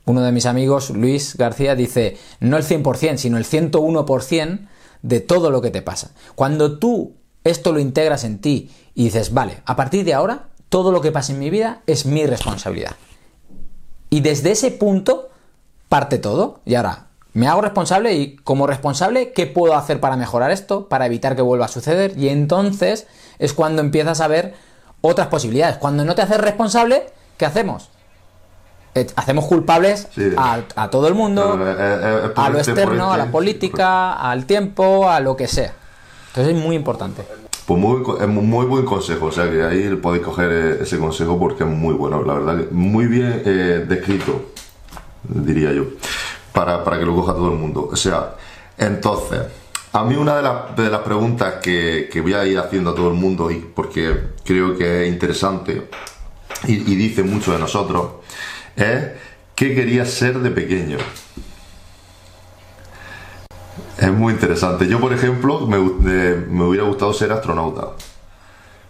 Uno 0.04 0.22
de 0.22 0.32
mis 0.32 0.46
amigos, 0.46 0.90
Luis 0.90 1.36
García, 1.36 1.74
dice, 1.74 2.16
no 2.40 2.56
el 2.56 2.64
100%, 2.64 3.18
sino 3.18 3.38
el 3.38 3.44
101% 3.44 4.68
de 5.02 5.20
todo 5.20 5.50
lo 5.50 5.60
que 5.60 5.70
te 5.70 5.82
pasa. 5.82 6.12
Cuando 6.34 6.78
tú 6.78 7.14
esto 7.44 7.72
lo 7.72 7.80
integras 7.80 8.24
en 8.24 8.40
ti 8.40 8.70
y 8.94 9.04
dices, 9.04 9.32
vale, 9.32 9.62
a 9.64 9.76
partir 9.76 10.04
de 10.04 10.14
ahora, 10.14 10.48
todo 10.68 10.92
lo 10.92 11.00
que 11.00 11.12
pasa 11.12 11.32
en 11.32 11.38
mi 11.38 11.50
vida 11.50 11.82
es 11.86 12.06
mi 12.06 12.26
responsabilidad. 12.26 12.96
Y 14.12 14.20
desde 14.20 14.50
ese 14.50 14.70
punto 14.70 15.30
parte 15.88 16.18
todo. 16.18 16.60
Y 16.66 16.74
ahora, 16.74 17.06
me 17.32 17.48
hago 17.48 17.62
responsable 17.62 18.12
y 18.12 18.36
como 18.36 18.66
responsable, 18.66 19.32
¿qué 19.32 19.46
puedo 19.46 19.74
hacer 19.74 20.00
para 20.00 20.18
mejorar 20.18 20.50
esto? 20.50 20.86
Para 20.86 21.06
evitar 21.06 21.34
que 21.34 21.40
vuelva 21.40 21.64
a 21.64 21.68
suceder. 21.68 22.12
Y 22.18 22.28
entonces 22.28 23.06
es 23.38 23.54
cuando 23.54 23.80
empiezas 23.80 24.20
a 24.20 24.28
ver 24.28 24.54
otras 25.00 25.28
posibilidades. 25.28 25.78
Cuando 25.78 26.04
no 26.04 26.14
te 26.14 26.20
haces 26.20 26.36
responsable, 26.36 27.06
¿qué 27.38 27.46
hacemos? 27.46 27.88
Eh, 28.94 29.06
hacemos 29.16 29.46
culpables 29.46 30.08
a, 30.36 30.90
todo 30.90 31.08
el 31.08 31.14
mundo, 31.14 31.58
a 32.36 32.50
lo 32.50 32.58
externo, 32.58 33.14
a 33.14 33.16
la 33.16 33.30
política, 33.30 34.12
al 34.12 34.44
tiempo, 34.44 35.08
a 35.08 35.20
lo 35.20 35.38
que 35.38 35.48
sea. 35.48 35.72
Entonces 36.28 36.54
es 36.54 36.62
muy 36.62 36.76
importante. 36.76 37.22
Pues 37.66 37.78
muy, 37.80 38.02
es 38.20 38.28
muy 38.28 38.66
buen 38.66 38.84
consejo, 38.84 39.26
o 39.26 39.32
sea 39.32 39.48
que 39.48 39.62
ahí 39.62 39.94
podéis 39.96 40.24
coger 40.24 40.50
eh, 40.52 40.78
ese 40.82 40.98
consejo 40.98 41.38
porque 41.38 41.62
es 41.62 41.70
muy 41.70 41.94
bueno, 41.94 42.22
la 42.24 42.34
verdad, 42.34 42.70
muy 42.72 43.06
bien 43.06 43.42
eh, 43.44 43.84
descrito, 43.88 44.50
diría 45.22 45.72
yo, 45.72 45.84
para, 46.52 46.82
que 46.98 47.06
lo 47.06 47.14
coja 47.14 47.34
todo 47.34 47.52
el 47.52 47.58
mundo. 47.58 47.88
O 47.92 47.96
sea, 47.96 48.34
entonces, 48.76 49.42
a 49.92 50.04
mí 50.04 50.16
una 50.16 50.36
de, 50.36 50.90
las 50.90 51.00
preguntas 51.02 51.54
que, 51.62 52.10
voy 52.20 52.34
a 52.34 52.44
ir 52.46 52.58
haciendo 52.58 52.90
a 52.90 52.94
todo 52.96 53.08
el 53.08 53.14
mundo, 53.14 53.50
y 53.50 53.56
porque 53.56 54.30
creo 54.44 54.76
que 54.76 55.04
es 55.04 55.12
interesante 55.12 55.88
y, 56.66 56.72
y 56.72 56.96
dice 56.96 57.22
mucho 57.22 57.52
de 57.52 57.60
nosotros, 57.60 58.06
es 58.74 59.04
¿qué 59.54 59.74
querías 59.74 60.10
ser 60.10 60.40
de 60.40 60.50
pequeño? 60.50 60.98
Es 63.98 64.12
muy 64.12 64.32
interesante. 64.32 64.86
Yo, 64.88 65.00
por 65.00 65.12
ejemplo, 65.12 65.66
me, 65.66 65.78
hubiera 65.78 66.86
gustado 66.86 67.12
ser 67.12 67.32
astronauta. 67.32 67.88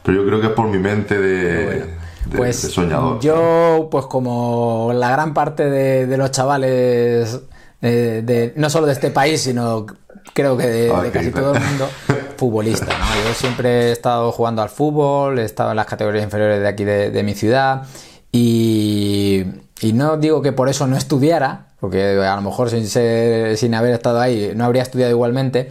Pero 0.02 0.22
yo 0.22 0.26
creo 0.26 0.40
que 0.40 0.46
es 0.48 0.52
por 0.52 0.66
mi 0.68 0.78
mente 0.78 1.18
de, 1.18 1.94
pues, 2.36 2.56
soñador. 2.56 3.20
Yo, 3.20 3.88
pues 3.90 4.06
como 4.06 4.90
la 4.94 5.10
gran 5.10 5.32
parte 5.34 5.70
de, 5.70 6.16
los 6.16 6.30
chavales, 6.30 7.40
de, 7.80 8.52
no 8.56 8.68
solo 8.70 8.86
de 8.86 8.92
este 8.92 9.10
país, 9.10 9.42
sino 9.42 9.86
creo 10.34 10.56
que 10.56 10.66
de, 10.66 10.92
ah, 10.92 11.04
casi 11.12 11.30
todo 11.30 11.54
el 11.54 11.60
mundo, 11.60 11.88
futbolista. 12.36 12.86
Yo 12.86 13.34
siempre 13.34 13.88
he 13.88 13.92
estado 13.92 14.32
jugando 14.32 14.62
al 14.62 14.70
fútbol, 14.70 15.38
he 15.38 15.44
estado 15.44 15.70
en 15.70 15.76
las 15.76 15.86
categorías 15.86 16.24
inferiores 16.24 16.60
de 16.60 16.68
aquí 16.68 16.84
de, 16.84 17.22
mi 17.22 17.34
ciudad 17.34 17.82
y, 18.30 19.44
y 19.80 19.92
no 19.92 20.16
digo 20.16 20.42
que 20.42 20.52
por 20.52 20.68
eso 20.68 20.86
no 20.86 20.96
estudiara, 20.96 21.66
porque 21.80 22.18
a 22.24 22.36
lo 22.36 22.42
mejor 22.42 22.70
sin, 22.70 22.86
sin 22.86 23.74
haber 23.74 23.94
estado 23.94 24.20
ahí 24.20 24.52
no 24.54 24.64
habría 24.64 24.82
estudiado 24.82 25.10
igualmente, 25.10 25.70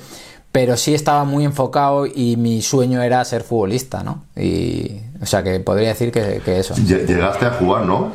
pero 0.51 0.75
sí 0.75 0.93
estaba 0.93 1.23
muy 1.23 1.45
enfocado 1.45 2.05
y 2.05 2.35
mi 2.35 2.61
sueño 2.61 3.01
era 3.01 3.23
ser 3.23 3.43
futbolista, 3.43 4.03
¿no? 4.03 4.25
Y, 4.35 4.99
o 5.21 5.25
sea, 5.25 5.43
que 5.43 5.59
podría 5.61 5.89
decir 5.89 6.11
que, 6.11 6.41
que 6.43 6.59
eso. 6.59 6.75
Llegaste 6.75 7.45
a 7.45 7.51
jugar, 7.51 7.85
¿no? 7.85 8.11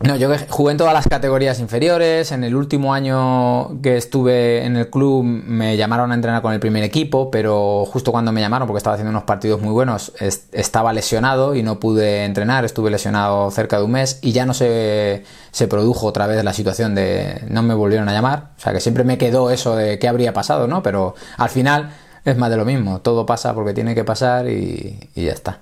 No, 0.00 0.14
yo 0.16 0.28
jugué 0.50 0.72
en 0.72 0.78
todas 0.78 0.92
las 0.92 1.08
categorías 1.08 1.58
inferiores. 1.58 2.30
En 2.30 2.44
el 2.44 2.54
último 2.54 2.92
año 2.92 3.80
que 3.80 3.96
estuve 3.96 4.64
en 4.66 4.76
el 4.76 4.90
club 4.90 5.24
me 5.24 5.78
llamaron 5.78 6.12
a 6.12 6.14
entrenar 6.14 6.42
con 6.42 6.52
el 6.52 6.60
primer 6.60 6.84
equipo, 6.84 7.30
pero 7.30 7.86
justo 7.86 8.12
cuando 8.12 8.30
me 8.30 8.42
llamaron, 8.42 8.68
porque 8.68 8.76
estaba 8.78 8.94
haciendo 8.94 9.10
unos 9.10 9.22
partidos 9.22 9.62
muy 9.62 9.72
buenos, 9.72 10.12
estaba 10.52 10.92
lesionado 10.92 11.54
y 11.54 11.62
no 11.62 11.80
pude 11.80 12.24
entrenar. 12.24 12.66
Estuve 12.66 12.90
lesionado 12.90 13.50
cerca 13.50 13.78
de 13.78 13.84
un 13.84 13.92
mes 13.92 14.18
y 14.20 14.32
ya 14.32 14.44
no 14.44 14.52
se, 14.52 15.24
se 15.50 15.66
produjo 15.66 16.06
otra 16.06 16.26
vez 16.26 16.44
la 16.44 16.52
situación 16.52 16.94
de 16.94 17.42
no 17.48 17.62
me 17.62 17.72
volvieron 17.72 18.08
a 18.10 18.12
llamar. 18.12 18.50
O 18.58 18.60
sea 18.60 18.74
que 18.74 18.80
siempre 18.80 19.02
me 19.02 19.16
quedó 19.16 19.50
eso 19.50 19.76
de 19.76 19.98
qué 19.98 20.08
habría 20.08 20.34
pasado, 20.34 20.66
¿no? 20.66 20.82
Pero 20.82 21.14
al 21.38 21.48
final 21.48 21.90
es 22.26 22.36
más 22.36 22.50
de 22.50 22.58
lo 22.58 22.66
mismo. 22.66 23.00
Todo 23.00 23.24
pasa 23.24 23.54
porque 23.54 23.72
tiene 23.72 23.94
que 23.94 24.04
pasar 24.04 24.46
y 24.46 24.98
ya 25.14 25.32
está. 25.32 25.60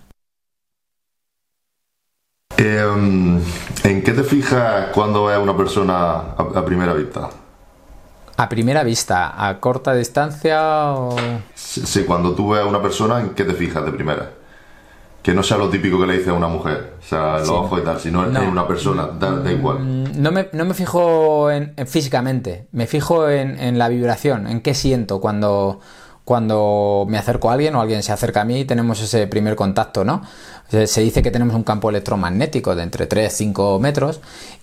Em, 2.65 3.39
¿En 3.83 4.03
qué 4.03 4.13
te 4.13 4.23
fijas 4.23 4.87
cuando 4.95 5.27
ves 5.27 5.37
a 5.37 5.41
una 5.41 5.55
persona 5.55 6.15
a, 6.39 6.65
primera 6.65 6.95
vista? 6.95 7.29
¿A 8.39 8.49
primera 8.49 8.83
vista? 8.83 9.35
¿A 9.37 9.61
corta 9.61 9.95
distancia 9.95 10.95
o...? 10.95 11.15
Sí, 11.55 12.05
cuando 12.05 12.33
tú 12.35 12.51
ves 12.51 12.63
a 12.63 12.67
una 12.67 12.81
persona, 12.81 13.21
¿en 13.21 13.31
qué 13.31 13.45
te 13.45 13.53
fijas 13.53 13.85
de 13.85 13.93
primera? 13.93 14.31
Que 15.23 15.35
no 15.35 15.43
sea 15.43 15.59
lo 15.59 15.69
típico 15.69 16.01
que 16.01 16.07
le 16.07 16.19
dice 16.19 16.31
a 16.31 16.33
una 16.33 16.49
mujer, 16.49 16.95
o 17.01 17.07
sea, 17.07 17.39
los 17.39 17.51
ojos 17.51 17.81
y 17.81 17.85
tal, 17.85 18.01
sino 18.01 18.25
en 18.25 18.37
una 18.37 18.67
persona, 18.67 19.09
da, 19.09 19.53
igual. 19.53 19.81
Mm, 19.81 20.23
no 20.23 20.33
me, 20.33 20.49
no 20.53 20.65
me 20.65 20.73
fijo 20.73 21.51
en, 21.51 21.75
físicamente, 21.87 22.67
me 22.73 22.87
fijo 22.87 23.29
en, 23.29 23.59
en, 23.61 23.79
la 23.79 23.89
vibración, 23.89 24.47
en 24.47 24.63
qué 24.63 24.75
siento 24.75 25.21
cuando, 25.21 25.81
cuando 26.25 27.05
me 27.09 27.19
acerco 27.19 27.51
a 27.51 27.55
alguien 27.55 27.75
o 27.77 27.81
alguien 27.81 28.03
se 28.03 28.13
acerca 28.13 28.43
a 28.43 28.45
mí 28.45 28.65
tenemos 28.65 29.01
ese 29.01 29.27
primer 29.27 29.57
contacto, 29.57 30.05
¿no? 30.05 30.23
Se 30.71 31.03
dice 31.03 31.23
que 31.23 31.31
tenemos 31.31 31.55
un 31.55 31.63
campo 31.63 31.91
electromagnético 31.91 32.75
de 32.75 32.83
entre 32.83 33.07
3 33.07 33.33
5 33.33 33.79
metros 33.79 34.21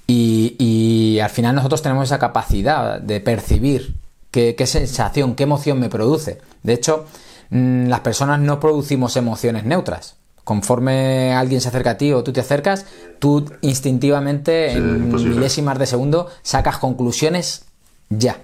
y, 0.08 1.20
al 1.22 1.30
final 1.30 1.56
nosotros 1.56 1.82
tenemos 1.82 2.06
esa 2.06 2.20
capacidad 2.20 3.00
de 3.00 3.22
percibir 3.22 3.96
qué, 4.32 4.56
sensación, 4.66 5.36
qué 5.36 5.44
emoción 5.44 5.80
me 5.80 5.90
produce. 5.90 6.42
De 6.64 6.74
hecho, 6.74 7.06
mm, 7.52 7.88
las 7.88 8.00
personas 8.02 8.40
no 8.40 8.60
producimos 8.60 9.16
emociones 9.16 9.64
neutras. 9.64 10.16
Conforme 10.44 11.34
alguien 11.34 11.62
se 11.62 11.70
acerca 11.70 11.92
a 11.92 11.98
ti 11.98 12.12
o 12.12 12.24
tú 12.24 12.34
te 12.34 12.42
acercas, 12.42 12.86
tú 13.20 13.46
instintivamente 13.62 14.72
en 14.72 15.12
milésimas 15.12 15.78
de 15.78 15.86
segundo 15.86 16.28
sacas 16.42 16.78
conclusiones 16.80 17.66
ya. 18.10 18.38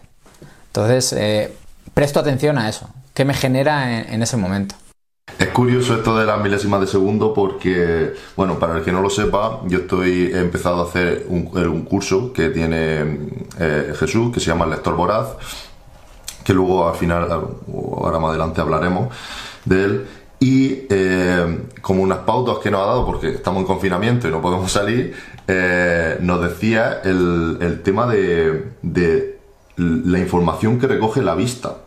Entonces, 0.67 1.13
eh, 1.13 1.53
presto 1.93 2.19
atención 2.19 2.59
a 2.59 2.69
eso. 2.69 2.88
¿Qué 3.17 3.25
me 3.25 3.33
genera 3.33 4.00
en 4.03 4.21
ese 4.21 4.38
momento? 4.38 4.75
Es 5.39 5.47
curioso 5.47 5.95
esto 5.95 6.15
de 6.19 6.24
las 6.27 6.39
milésimas 6.39 6.81
de 6.81 6.86
segundo 6.86 7.33
porque, 7.33 8.13
bueno, 8.36 8.59
para 8.59 8.77
el 8.77 8.83
que 8.83 8.91
no 8.91 9.01
lo 9.01 9.09
sepa, 9.09 9.62
yo 9.65 9.79
estoy 9.79 10.27
he 10.31 10.39
empezado 10.39 10.81
a 10.81 10.88
hacer 10.88 11.25
un, 11.27 11.81
curso 11.86 12.31
que 12.31 12.50
tiene 12.50 13.17
eh, 13.59 13.95
Jesús, 13.97 14.31
que 14.31 14.39
se 14.39 14.45
llama 14.45 14.65
el 14.65 14.69
lector 14.69 14.95
voraz, 14.95 15.29
que 16.43 16.53
luego 16.53 16.88
al 16.88 16.93
final, 16.93 17.27
ahora 17.31 18.19
más 18.19 18.29
adelante 18.29 18.62
hablaremos 18.62 19.12
de 19.65 19.83
él. 19.83 20.07
Y 20.39 20.81
eh, 20.88 21.65
como 21.81 22.03
unas 22.03 22.19
pautas 22.19 22.59
que 22.59 22.69
nos 22.69 22.81
ha 22.81 22.86
dado, 22.86 23.03
porque 23.03 23.29
estamos 23.29 23.62
en 23.62 23.65
confinamiento 23.65 24.27
y 24.27 24.31
no 24.31 24.43
podemos 24.43 24.71
salir, 24.71 25.15
eh, 25.47 26.19
nos 26.21 26.39
decía 26.39 27.01
el, 27.03 27.81
tema 27.83 28.05
de, 28.05 28.74
de 28.83 29.39
la 29.75 30.19
información 30.19 30.77
que 30.77 30.86
recoge 30.86 31.24
la 31.24 31.33
vista 31.33 31.87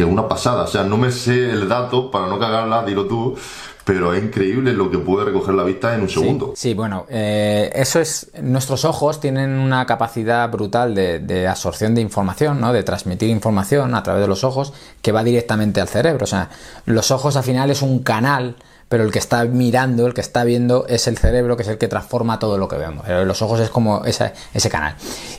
que 0.00 0.06
es 0.06 0.10
una 0.10 0.26
pasada. 0.26 0.62
O 0.62 0.66
sea, 0.66 0.82
no 0.82 0.96
me 0.96 1.12
sé 1.12 1.50
el 1.50 1.68
dato 1.68 2.10
para 2.10 2.26
no 2.26 2.38
cagarla, 2.38 2.82
dilo 2.84 3.04
tú, 3.06 3.36
pero 3.84 4.14
es 4.14 4.22
increíble 4.22 4.72
lo 4.72 4.90
que 4.90 4.96
puede 4.96 5.26
recoger 5.26 5.54
la 5.54 5.62
vista 5.62 5.94
en 5.94 6.00
un 6.00 6.08
segundo. 6.08 6.52
Sí, 6.56 6.72
bueno, 6.72 7.04
eh, 7.10 7.70
eso 7.74 8.00
es. 8.00 8.30
Nuestros 8.40 8.86
ojos 8.86 9.20
tienen 9.20 9.50
una 9.50 9.84
capacidad 9.84 10.50
brutal 10.50 10.94
de, 10.94 11.46
absorción 11.46 11.94
de 11.94 12.00
información, 12.00 12.60
¿no? 12.62 12.72
De 12.72 12.82
transmitir 12.82 13.28
información 13.28 13.94
a 13.94 14.02
través 14.02 14.22
de 14.22 14.28
los 14.28 14.42
ojos 14.42 14.72
que 15.02 15.12
va 15.12 15.22
directamente 15.22 15.82
al 15.82 15.88
cerebro. 15.88 16.24
O 16.24 16.26
sea, 16.26 16.48
los 16.86 17.10
ojos 17.10 17.36
al 17.36 17.44
final 17.44 17.70
es 17.70 17.82
un 17.82 17.98
canal. 17.98 18.56
Pero 18.88 19.04
el 19.04 19.12
que 19.12 19.20
está 19.20 19.44
mirando, 19.44 20.04
el 20.08 20.14
que 20.14 20.20
está 20.20 20.42
viendo, 20.42 20.84
es 20.88 21.06
el 21.06 21.16
cerebro, 21.16 21.56
que 21.56 21.62
es 21.62 21.68
el 21.68 21.78
que 21.78 21.86
transforma 21.86 22.40
todo 22.40 22.58
lo 22.58 22.66
que 22.66 22.74
vemos. 22.74 23.06
Los 23.06 23.40
ojos 23.40 23.60
es 23.60 23.70
como 23.70 24.04
ese 24.04 24.32
canal. 24.68 24.96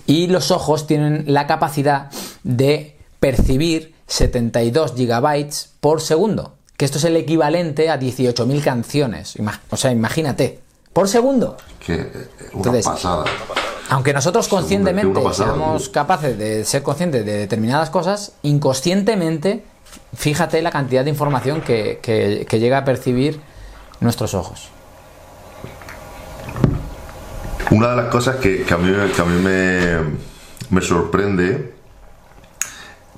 Y 0.07 0.27
los 0.27 0.51
ojos 0.51 0.87
tienen 0.87 1.25
la 1.27 1.47
capacidad 1.47 2.09
de 2.43 2.95
percibir 3.19 3.93
72 4.11 4.93
gigabytes 4.93 5.69
por 5.79 6.01
segundo, 6.01 6.55
que 6.75 6.83
esto 6.83 6.97
es 6.97 7.05
el 7.05 7.15
equivalente 7.15 7.89
a 7.89 7.97
18.000 7.97 8.61
canciones. 8.61 9.37
O 9.69 9.77
sea, 9.77 9.91
imagínate, 9.91 10.59
por 10.91 11.07
segundo. 11.07 11.55
Que 11.79 12.09
una 12.53 12.81
pasada. 12.81 13.23
Aunque 13.89 14.13
nosotros 14.13 14.49
conscientemente 14.49 15.21
seamos 15.33 15.87
capaces 15.87 16.37
de 16.37 16.65
ser 16.65 16.83
conscientes 16.83 17.25
de 17.25 17.37
determinadas 17.37 17.89
cosas, 17.89 18.33
inconscientemente, 18.43 19.63
fíjate 20.13 20.61
la 20.61 20.71
cantidad 20.71 21.05
de 21.05 21.09
información 21.09 21.61
que, 21.61 21.99
que, 22.01 22.59
llega 22.59 22.79
a 22.79 22.85
percibir 22.85 23.39
nuestros 24.01 24.33
ojos. 24.33 24.67
Una 27.69 27.91
de 27.91 27.95
las 27.95 28.05
cosas 28.07 28.35
que, 28.37 28.65
a 28.69 28.77
mí, 28.77 28.93
que 29.15 29.21
a 29.21 29.25
mí 29.25 29.41
me, 29.41 29.99
me 30.69 30.81
sorprende 30.81 31.73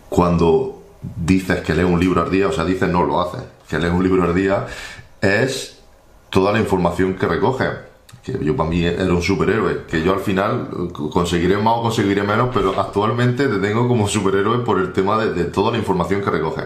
cuando 0.10 0.73
dices 1.16 1.62
que 1.62 1.74
lees 1.74 1.90
un 1.90 2.00
libro 2.00 2.22
al 2.22 2.32
día, 2.32 2.48
o 2.48 2.52
sea, 2.52 2.66
dices 2.66 2.90
no 2.90 3.04
lo 3.04 3.22
haces, 3.22 3.42
que 3.68 3.80
lees 3.80 3.94
un 3.94 4.04
libro 4.04 4.24
al 4.24 4.34
día, 4.34 4.66
es 5.22 5.80
toda 6.30 6.52
la 6.52 6.60
información 6.60 7.14
que 7.16 7.28
recoge. 7.28 7.66
Que 8.24 8.40
yo 8.42 8.56
para 8.56 8.70
mí 8.70 8.86
era 8.86 9.12
un 9.12 9.22
superhéroe, 9.22 9.84
que 9.86 10.02
yo 10.02 10.14
al 10.14 10.22
final 10.22 10.70
conseguiré 11.12 11.58
más 11.58 11.74
o 11.78 11.82
conseguiré 11.82 12.24
menos, 12.24 12.52
pero 12.54 12.80
actualmente 12.80 13.48
te 13.48 13.58
tengo 13.60 13.86
como 13.88 14.08
superhéroe 14.08 14.60
por 14.60 14.80
el 14.80 14.94
tema 14.94 15.24
de, 15.26 15.44
toda 15.46 15.72
la 15.74 15.78
información 15.78 16.22
que 16.22 16.30
recoge. 16.30 16.64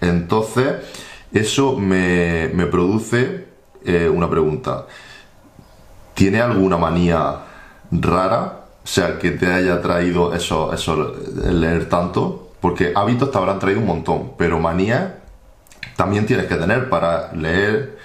Entonces, 0.00 0.74
eso 1.32 1.76
me, 1.76 2.48
produce 2.70 3.46
eh, 3.84 4.08
una 4.12 4.28
pregunta. 4.28 4.86
¿Tiene 6.14 6.40
alguna 6.40 6.76
manía 6.76 7.44
rara? 7.92 8.64
O 8.82 8.86
sea, 8.86 9.18
que 9.18 9.30
te 9.32 9.46
haya 9.46 9.80
traído 9.80 10.34
eso, 10.34 10.72
eso 10.72 11.14
leer 11.44 11.88
tanto. 11.88 12.47
Porque 12.60 12.92
hábitos 12.94 13.30
te 13.30 13.38
habrán 13.38 13.58
traído 13.58 13.80
un 13.80 13.86
montón, 13.86 14.32
pero 14.36 14.58
manía 14.58 15.16
también 15.96 16.26
tienes 16.26 16.46
que 16.46 16.54
tener 16.54 16.88
para 16.88 17.32
leer 17.32 17.98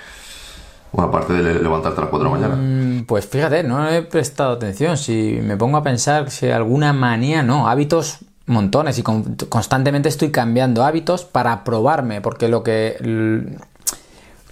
bueno, 0.93 1.09
aparte 1.09 1.33
de 1.33 1.55
levantarte 1.55 1.99
a 1.99 2.01
las 2.01 2.09
4 2.09 2.17
de 2.17 2.23
la 2.23 2.39
mañana. 2.39 2.55
Mm, 2.55 3.05
pues 3.05 3.25
fíjate, 3.25 3.63
no 3.63 3.89
he 3.89 4.03
prestado 4.03 4.53
atención. 4.53 4.95
Si 4.97 5.39
me 5.41 5.57
pongo 5.57 5.77
a 5.77 5.83
pensar 5.83 6.29
si 6.29 6.49
alguna 6.49 6.93
manía, 6.93 7.41
no. 7.41 7.67
Hábitos 7.67 8.19
montones 8.45 8.99
y 8.99 9.03
constantemente 9.03 10.09
estoy 10.09 10.29
cambiando 10.29 10.83
hábitos 10.83 11.23
para 11.23 11.63
probarme, 11.63 12.21
porque 12.21 12.47
lo 12.47 12.61
que 12.61 13.57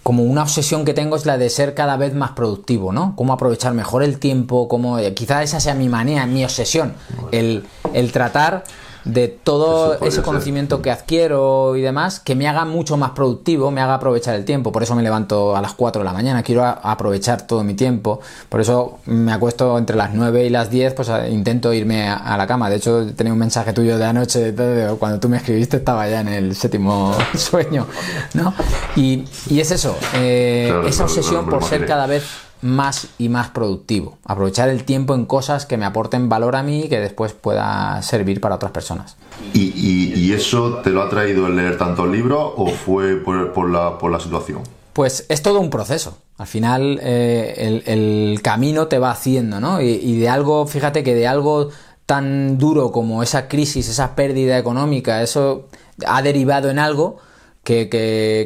como 0.02 0.24
una 0.24 0.42
obsesión 0.42 0.84
que 0.84 0.96
tengo 0.96 1.16
es 1.16 1.28
la 1.28 1.38
de 1.38 1.50
ser 1.50 1.76
cada 1.76 1.96
vez 1.98 2.16
más 2.16 2.32
productivo, 2.32 2.92
¿no? 2.92 3.16
Cómo 3.16 3.34
aprovechar 3.34 3.74
mejor 3.74 4.02
el 4.02 4.18
tiempo, 4.18 4.68
cómo 4.68 4.98
quizá 5.14 5.44
esa 5.44 5.60
sea 5.60 5.76
mi 5.76 5.90
manía, 5.90 6.26
mi 6.26 6.44
obsesión, 6.44 6.94
el, 7.32 7.66
el 7.94 8.12
tratar 8.12 8.64
de 9.06 9.28
todo 9.28 9.98
ese 10.02 10.22
conocimiento 10.22 10.82
que 10.82 10.92
adquiero 10.92 11.76
y 11.76 11.82
demás, 11.82 12.20
que 12.20 12.36
me 12.36 12.48
haga 12.48 12.66
mucho 12.66 12.98
más 12.98 13.12
productivo, 13.12 13.72
me 13.72 13.82
haga 13.82 13.96
aprovechar 13.96 14.36
el 14.36 14.46
tiempo. 14.46 14.72
Por 14.72 14.84
eso 14.84 14.96
me 14.96 15.04
levanto 15.04 15.56
a 15.56 15.62
las 15.62 15.74
4 15.74 16.02
de 16.02 16.06
la 16.06 16.14
mañana, 16.14 16.44
quiero 16.44 16.64
aprovechar 16.64 17.48
todo 17.48 17.64
mi 17.64 17.74
tiempo. 17.74 18.20
Por 18.50 18.62
eso 18.62 19.00
me 19.06 19.34
acuesto 19.34 19.78
entre 19.78 19.96
las 19.96 20.14
9 20.14 20.46
y 20.46 20.50
las 20.50 20.70
10, 20.70 20.94
pues 20.94 21.12
intento 21.30 21.74
irme 21.74 22.10
a, 22.10 22.38
la 22.38 22.48
cama. 22.48 22.70
De 22.70 22.78
hecho, 22.78 23.08
tenía 23.16 23.34
un 23.34 23.40
mensaje 23.40 23.74
tuyo 23.74 23.98
de 23.98 24.06
anoche, 24.06 24.54
cuando 25.00 25.20
tú 25.20 25.30
me 25.30 25.38
escribiste 25.38 25.78
estaba 25.78 26.08
ya 26.08 26.22
en 26.22 26.28
el 26.28 26.56
séptimo 26.56 27.16
sueño, 27.36 27.88
¿no? 28.34 28.54
Y, 28.96 29.26
es 29.50 29.72
eso, 29.72 29.96
eh, 30.16 30.74
esa 30.88 31.04
obsesión 31.04 31.48
por 31.48 31.64
ser 31.64 31.86
cada 31.86 32.08
vez 32.08 32.51
más 32.62 33.08
y 33.18 33.30
más 33.30 33.50
productivo. 33.50 34.18
Aprovechar 34.26 34.70
el 34.70 34.84
tiempo 34.84 35.16
en 35.16 35.26
cosas 35.26 35.66
que 35.66 35.78
me 35.78 35.86
aporten 35.86 36.30
valor 36.30 36.56
a 36.56 36.64
mí 36.64 36.86
y 36.86 36.90
que 36.90 37.00
después 37.00 37.34
pueda 37.34 38.02
servir 38.02 38.40
para 38.40 38.56
otras 38.56 38.72
personas. 38.72 39.18
¿Y, 39.54 40.32
eso 40.32 40.80
te 40.82 40.92
lo 40.92 41.02
ha 41.02 41.10
traído 41.10 41.48
el 41.48 41.58
leer 41.58 41.78
tantos 41.78 42.08
libros 42.08 42.54
o 42.56 42.68
fue 42.68 43.18
por, 43.18 43.70
la, 43.70 44.20
situación? 44.20 44.62
Pues 44.94 45.26
es 45.28 45.42
todo 45.42 45.60
un 45.60 45.70
proceso. 45.70 46.18
Al 46.38 46.48
final 46.48 47.00
eh, 47.04 47.82
el, 47.86 48.40
camino 48.42 48.88
te 48.88 48.98
va 48.98 49.12
haciendo, 49.12 49.60
¿no? 49.60 49.82
Y, 49.82 50.18
de 50.18 50.30
algo, 50.30 50.66
fíjate 50.68 51.04
que 51.04 51.14
de 51.14 51.28
algo 51.28 51.70
tan 52.06 52.58
duro 52.58 52.92
como 52.92 53.24
esa 53.24 53.48
crisis, 53.48 53.90
esa 53.90 54.16
pérdida 54.16 54.58
económica, 54.58 55.22
eso 55.22 55.68
ha 56.06 56.22
derivado 56.22 56.70
en 56.70 56.80
algo 56.80 57.18
que, 57.64 57.90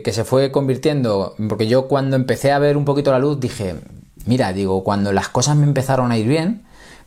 que, 0.03 0.12
se 0.12 0.24
fue 0.24 0.51
convirtiendo, 0.51 1.36
porque 1.48 1.67
yo 1.67 1.88
cuando 1.88 2.15
empecé 2.15 2.51
a 2.51 2.60
ver 2.60 2.77
un 2.77 2.86
poquito 2.86 3.12
la 3.12 3.19
luz 3.19 3.40
dije, 3.40 3.75
Mira, 4.25 4.53
digo, 4.53 4.83
cuando 4.83 5.14
las 5.14 5.29
cosas 5.29 5.55
me 5.55 5.66
empezaron 5.66 6.11
a 6.11 6.18
ir 6.18 6.27
bien, 6.27 6.66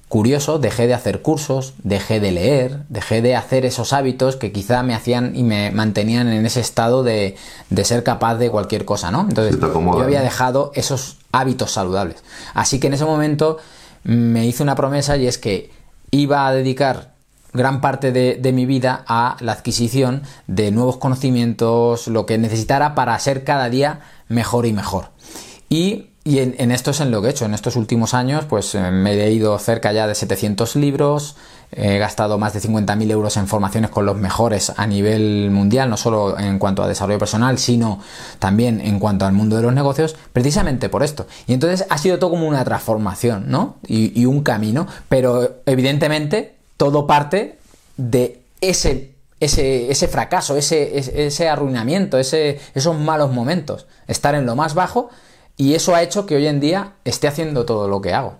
curioso, 0.08 0.58
dejé 0.58 0.86
de 0.86 0.94
hacer 0.94 1.20
cursos, 1.20 1.74
dejé 1.82 2.18
de 2.18 2.32
leer, 2.32 2.84
dejé 2.88 3.20
de 3.22 3.36
hacer 3.36 3.66
esos 3.66 3.92
hábitos 3.92 4.36
que 4.36 4.52
quizá 4.52 4.82
me 4.82 4.94
hacían 4.94 5.36
y 5.36 5.42
me 5.42 5.70
mantenían 5.70 6.28
en 6.28 6.46
ese 6.46 6.60
estado 6.60 7.02
de, 7.02 7.36
ser 7.84 8.02
capaz 8.02 8.36
de 8.36 8.50
cualquier 8.50 8.84
cosa, 8.84 9.10
¿no? 9.10 9.26
Entonces, 9.28 9.58
yo 9.60 10.00
había 10.00 10.22
dejado 10.22 10.72
esos 10.74 11.18
hábitos 11.30 11.72
saludables. 11.72 12.22
Así 12.54 12.80
que 12.80 12.86
en 12.86 12.94
ese 12.94 13.04
momento 13.04 13.58
me 14.04 14.46
hice 14.46 14.62
una 14.62 14.74
promesa 14.74 15.16
y 15.16 15.26
es 15.26 15.36
que 15.36 15.70
iba 16.10 16.46
a 16.46 16.52
dedicar 16.52 17.12
gran 17.52 17.80
parte 17.80 18.12
de, 18.12 18.38
de, 18.40 18.52
mi 18.52 18.66
vida 18.66 19.04
a 19.06 19.36
la 19.40 19.52
adquisición 19.52 20.22
de 20.46 20.70
nuevos 20.70 20.96
conocimientos, 20.96 22.08
lo 22.08 22.24
que 22.24 22.38
necesitara 22.38 22.94
para 22.94 23.18
ser 23.18 23.44
cada 23.44 23.68
día 23.68 24.00
mejor 24.28 24.64
y 24.64 24.72
mejor. 24.72 25.10
Y 25.68 26.06
y 26.24 26.40
en, 26.40 26.70
esto 26.72 26.90
es 26.90 27.00
en 27.00 27.10
lo 27.10 27.22
que 27.22 27.28
he 27.28 27.30
hecho. 27.30 27.46
En 27.46 27.54
estos 27.54 27.76
últimos 27.76 28.12
años, 28.12 28.44
pues 28.44 28.74
eh, 28.74 28.90
me 28.90 29.14
he 29.14 29.16
leído 29.16 29.58
cerca 29.58 29.92
ya 29.92 30.06
de 30.06 30.14
700 30.14 30.76
libros, 30.76 31.36
he 31.72 31.98
gastado 31.98 32.38
más 32.38 32.52
de 32.52 32.60
50.000 32.60 33.10
euros 33.10 33.36
en 33.36 33.46
formaciones 33.46 33.90
con 33.90 34.04
los 34.04 34.16
mejores 34.16 34.72
a 34.76 34.86
nivel 34.86 35.50
mundial, 35.50 35.88
no 35.88 35.96
solo 35.96 36.38
en 36.38 36.58
cuanto 36.58 36.82
a 36.82 36.88
desarrollo 36.88 37.18
personal, 37.18 37.58
sino 37.58 38.00
también 38.38 38.80
en 38.80 38.98
cuanto 38.98 39.24
al 39.24 39.32
mundo 39.32 39.56
de 39.56 39.62
los 39.62 39.72
negocios, 39.72 40.16
precisamente 40.32 40.88
por 40.88 41.02
esto. 41.02 41.26
Y 41.46 41.54
entonces 41.54 41.86
ha 41.88 41.96
sido 41.96 42.18
todo 42.18 42.30
como 42.30 42.46
una 42.46 42.64
transformación, 42.64 43.44
¿no? 43.48 43.76
Y, 43.86 44.26
un 44.26 44.42
camino, 44.42 44.86
pero 45.08 45.60
evidentemente 45.64 46.56
todo 46.76 47.06
parte 47.06 47.58
de 47.96 48.42
ese 48.60 49.14
ese, 49.40 49.88
ese, 49.88 50.08
fracaso, 50.08 50.56
ese, 50.56 50.98
ese 50.98 51.48
arruinamiento, 51.48 52.18
ese, 52.18 52.60
esos 52.74 52.98
malos 52.98 53.32
momentos. 53.32 53.86
Estar 54.08 54.34
en 54.34 54.46
lo 54.46 54.56
más 54.56 54.74
bajo 54.74 55.10
y 55.58 55.74
eso 55.74 55.94
ha 55.94 56.02
hecho 56.02 56.24
que 56.24 56.36
hoy 56.36 56.46
en 56.46 56.60
día 56.60 56.92
esté 57.04 57.26
haciendo 57.26 57.66
todo 57.66 57.88
lo 57.88 58.00
que 58.00 58.14
hago, 58.14 58.36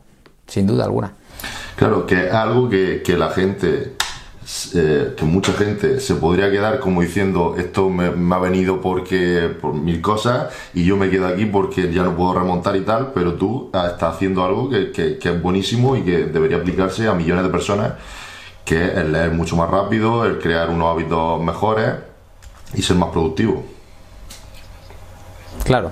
sin 0.46 0.66
duda 0.66 0.84
alguna. 0.84 1.12
Claro, 1.76 2.06
que 2.06 2.30
algo 2.30 2.68
que, 2.70 3.02
la 3.18 3.30
gente, 3.30 3.94
eh, 4.74 5.14
que 5.16 5.24
mucha 5.24 5.52
gente 5.52 6.00
se 6.00 6.14
podría 6.14 6.48
quedar 6.50 6.78
como 6.78 7.02
diciendo 7.02 7.56
esto 7.58 7.90
me, 7.90 8.34
ha 8.34 8.38
venido 8.38 8.80
porque 8.80 9.50
por 9.60 9.74
mil 9.74 10.00
cosas 10.00 10.52
y 10.74 10.84
yo 10.84 10.96
me 10.96 11.10
quedo 11.10 11.26
aquí 11.26 11.44
porque 11.46 11.92
ya 11.92 12.04
no 12.04 12.16
puedo 12.16 12.34
remontar 12.34 12.76
y 12.76 12.82
tal, 12.82 13.12
pero 13.12 13.34
tú 13.34 13.70
estás 13.74 14.00
haciendo 14.14 14.44
algo 14.44 14.70
que, 14.70 15.18
que 15.18 15.28
es 15.28 15.42
buenísimo 15.42 15.96
y 15.96 16.02
que 16.02 16.24
debería 16.26 16.58
aplicarse 16.58 17.08
a 17.08 17.14
millones 17.14 17.44
de 17.44 17.50
personas, 17.50 17.94
que 18.64 18.84
es 18.84 18.96
el 18.96 19.12
leer 19.12 19.32
mucho 19.32 19.56
más 19.56 19.68
rápido, 19.68 20.24
el 20.24 20.38
crear 20.38 20.70
unos 20.70 20.94
hábitos 20.94 21.42
mejores 21.42 21.94
y 22.74 22.82
ser 22.82 22.96
más 22.96 23.10
productivo. 23.10 23.64
Claro. 25.64 25.90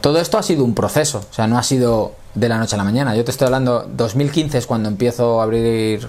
Todo 0.00 0.18
esto 0.20 0.38
ha 0.38 0.42
sido 0.42 0.64
un 0.64 0.74
proceso, 0.74 1.18
o 1.30 1.34
sea, 1.34 1.46
no 1.46 1.58
ha 1.58 1.62
sido 1.62 2.12
de 2.34 2.48
la 2.48 2.58
noche 2.58 2.76
a 2.76 2.78
la 2.78 2.84
mañana. 2.84 3.16
Yo 3.16 3.24
te 3.24 3.32
estoy 3.32 3.46
hablando, 3.46 3.88
2015 3.88 4.58
es 4.58 4.66
cuando 4.66 4.88
empiezo 4.88 5.40
a 5.40 5.44
abrir 5.44 6.08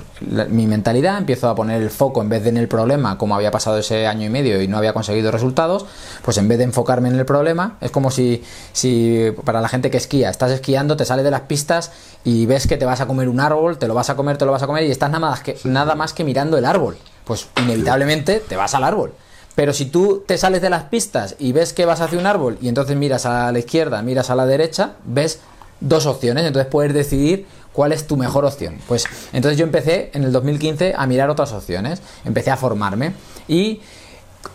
mi 0.50 0.68
mentalidad, 0.68 1.18
empiezo 1.18 1.50
a 1.50 1.56
poner 1.56 1.82
el 1.82 1.90
foco 1.90 2.22
en 2.22 2.30
vez 2.30 2.44
de 2.44 2.50
en 2.50 2.58
el 2.58 2.68
problema, 2.68 3.18
como 3.18 3.36
había 3.36 3.50
pasado 3.50 3.78
ese 3.78 4.08
año 4.08 4.26
y 4.26 4.30
medio 4.30 4.62
y 4.62 4.68
no 4.68 4.78
había 4.78 4.94
conseguido 4.94 5.32
resultados, 5.32 5.86
pues 6.22 6.38
en 6.38 6.48
vez 6.48 6.58
de 6.58 6.66
enfocarme 6.66 7.10
en 7.10 7.18
el 7.18 7.26
problema, 7.26 7.78
es 7.82 7.92
como 7.92 8.12
si, 8.12 8.44
si 8.74 9.32
para 9.46 9.62
la 9.62 9.70
gente 9.70 9.90
que 9.90 9.98
esquía, 9.98 10.30
estás 10.30 10.52
esquiando, 10.52 10.96
te 10.98 11.06
sales 11.06 11.26
de 11.26 11.32
las 11.32 11.42
pistas 11.42 11.92
y 12.24 12.46
ves 12.46 12.68
que 12.68 12.78
te 12.78 12.86
vas 12.86 13.02
a 13.02 13.08
comer 13.08 13.30
un 13.30 13.40
árbol, 13.40 13.78
te 13.78 13.88
lo 13.88 13.94
vas 13.94 14.10
a 14.10 14.16
comer, 14.16 14.38
te 14.38 14.46
lo 14.46 14.52
vas 14.52 14.64
a 14.64 14.68
comer 14.68 14.84
y 14.86 14.92
estás 14.92 15.10
nada 15.10 15.28
más 15.28 15.42
que, 15.42 15.58
nada 15.64 15.96
más 15.96 16.14
que 16.14 16.24
mirando 16.24 16.58
el 16.58 16.66
árbol. 16.66 16.98
Pues 17.26 17.48
inevitablemente 17.58 18.42
te 18.42 18.56
vas 18.56 18.76
al 18.76 18.84
árbol. 18.84 19.14
Pero 19.56 19.74
si 19.74 19.86
tú 19.86 20.24
te 20.26 20.38
sales 20.38 20.62
de 20.62 20.70
las 20.70 20.84
pistas 20.84 21.36
y 21.38 21.52
ves 21.52 21.74
que 21.74 21.86
vas 21.86 22.02
hacia 22.02 22.18
un 22.18 22.26
árbol 22.26 22.58
y 22.62 22.70
entonces 22.70 22.96
miras 22.96 23.26
a 23.26 23.52
la 23.52 23.60
izquierda, 23.60 24.02
miras 24.02 24.30
a 24.30 24.36
la 24.36 24.46
derecha, 24.46 24.94
ves 25.04 25.40
dos 25.82 26.06
opciones, 26.06 26.46
entonces 26.46 26.72
puedes 26.72 26.94
decidir 26.94 27.46
cuál 27.74 27.92
es 27.92 28.08
tu 28.08 28.18
mejor 28.18 28.46
opción. 28.46 28.78
Pues 28.88 29.06
entonces 29.34 29.58
yo 29.58 29.66
empecé 29.66 30.12
en 30.14 30.24
el 30.24 30.32
2015 30.32 30.94
a 30.96 31.08
mirar 31.08 31.30
otras 31.30 31.52
opciones, 31.52 32.02
empecé 32.24 32.52
a 32.52 32.58
formarme 32.58 33.14
y 33.48 33.82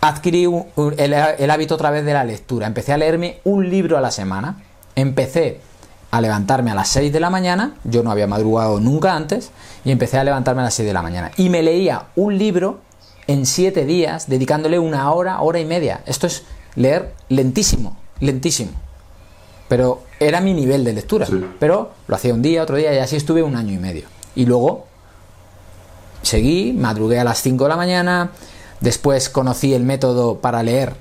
adquirí 0.00 0.44
el, 0.44 1.12
el, 1.12 1.50
hábito 1.50 1.74
otra 1.74 1.90
vez 1.90 2.04
de 2.04 2.12
la 2.12 2.24
lectura, 2.24 2.66
empecé 2.66 2.92
a 2.92 2.96
leerme 2.96 3.40
un 3.44 3.68
libro 3.68 3.98
a 3.98 4.00
la 4.00 4.10
semana, 4.10 4.62
empecé 4.94 5.60
a 6.10 6.20
levantarme 6.20 6.70
a 6.70 6.74
las 6.74 6.88
6 6.88 7.12
de 7.12 7.20
la 7.20 7.30
mañana, 7.30 7.74
yo 7.84 8.02
no 8.02 8.10
había 8.10 8.26
madrugado 8.26 8.80
nunca 8.80 9.14
antes, 9.14 9.50
y 9.84 9.90
empecé 9.90 10.18
a 10.18 10.24
levantarme 10.24 10.62
a 10.62 10.64
las 10.64 10.74
6 10.74 10.86
de 10.86 10.92
la 10.92 11.02
mañana. 11.02 11.30
Y 11.36 11.48
me 11.48 11.62
leía 11.62 12.06
un 12.16 12.38
libro 12.38 12.80
en 13.26 13.46
siete 13.46 13.84
días, 13.84 14.28
dedicándole 14.28 14.78
una 14.78 15.10
hora, 15.12 15.40
hora 15.40 15.58
y 15.58 15.64
media. 15.64 16.02
Esto 16.06 16.26
es 16.26 16.44
leer 16.74 17.14
lentísimo, 17.28 17.96
lentísimo. 18.20 18.72
Pero 19.68 20.02
era 20.20 20.40
mi 20.40 20.54
nivel 20.54 20.84
de 20.84 20.92
lectura. 20.92 21.26
Pero 21.58 21.92
lo 22.06 22.16
hacía 22.16 22.34
un 22.34 22.42
día, 22.42 22.62
otro 22.62 22.76
día 22.76 22.94
y 22.94 22.98
así 22.98 23.16
estuve 23.16 23.42
un 23.42 23.56
año 23.56 23.72
y 23.72 23.78
medio. 23.78 24.04
Y 24.34 24.46
luego 24.46 24.86
seguí, 26.22 26.72
madrugué 26.72 27.18
a 27.18 27.24
las 27.24 27.42
5 27.42 27.64
de 27.64 27.68
la 27.68 27.76
mañana, 27.76 28.30
después 28.80 29.28
conocí 29.28 29.74
el 29.74 29.82
método 29.82 30.38
para 30.38 30.62
leer 30.62 30.94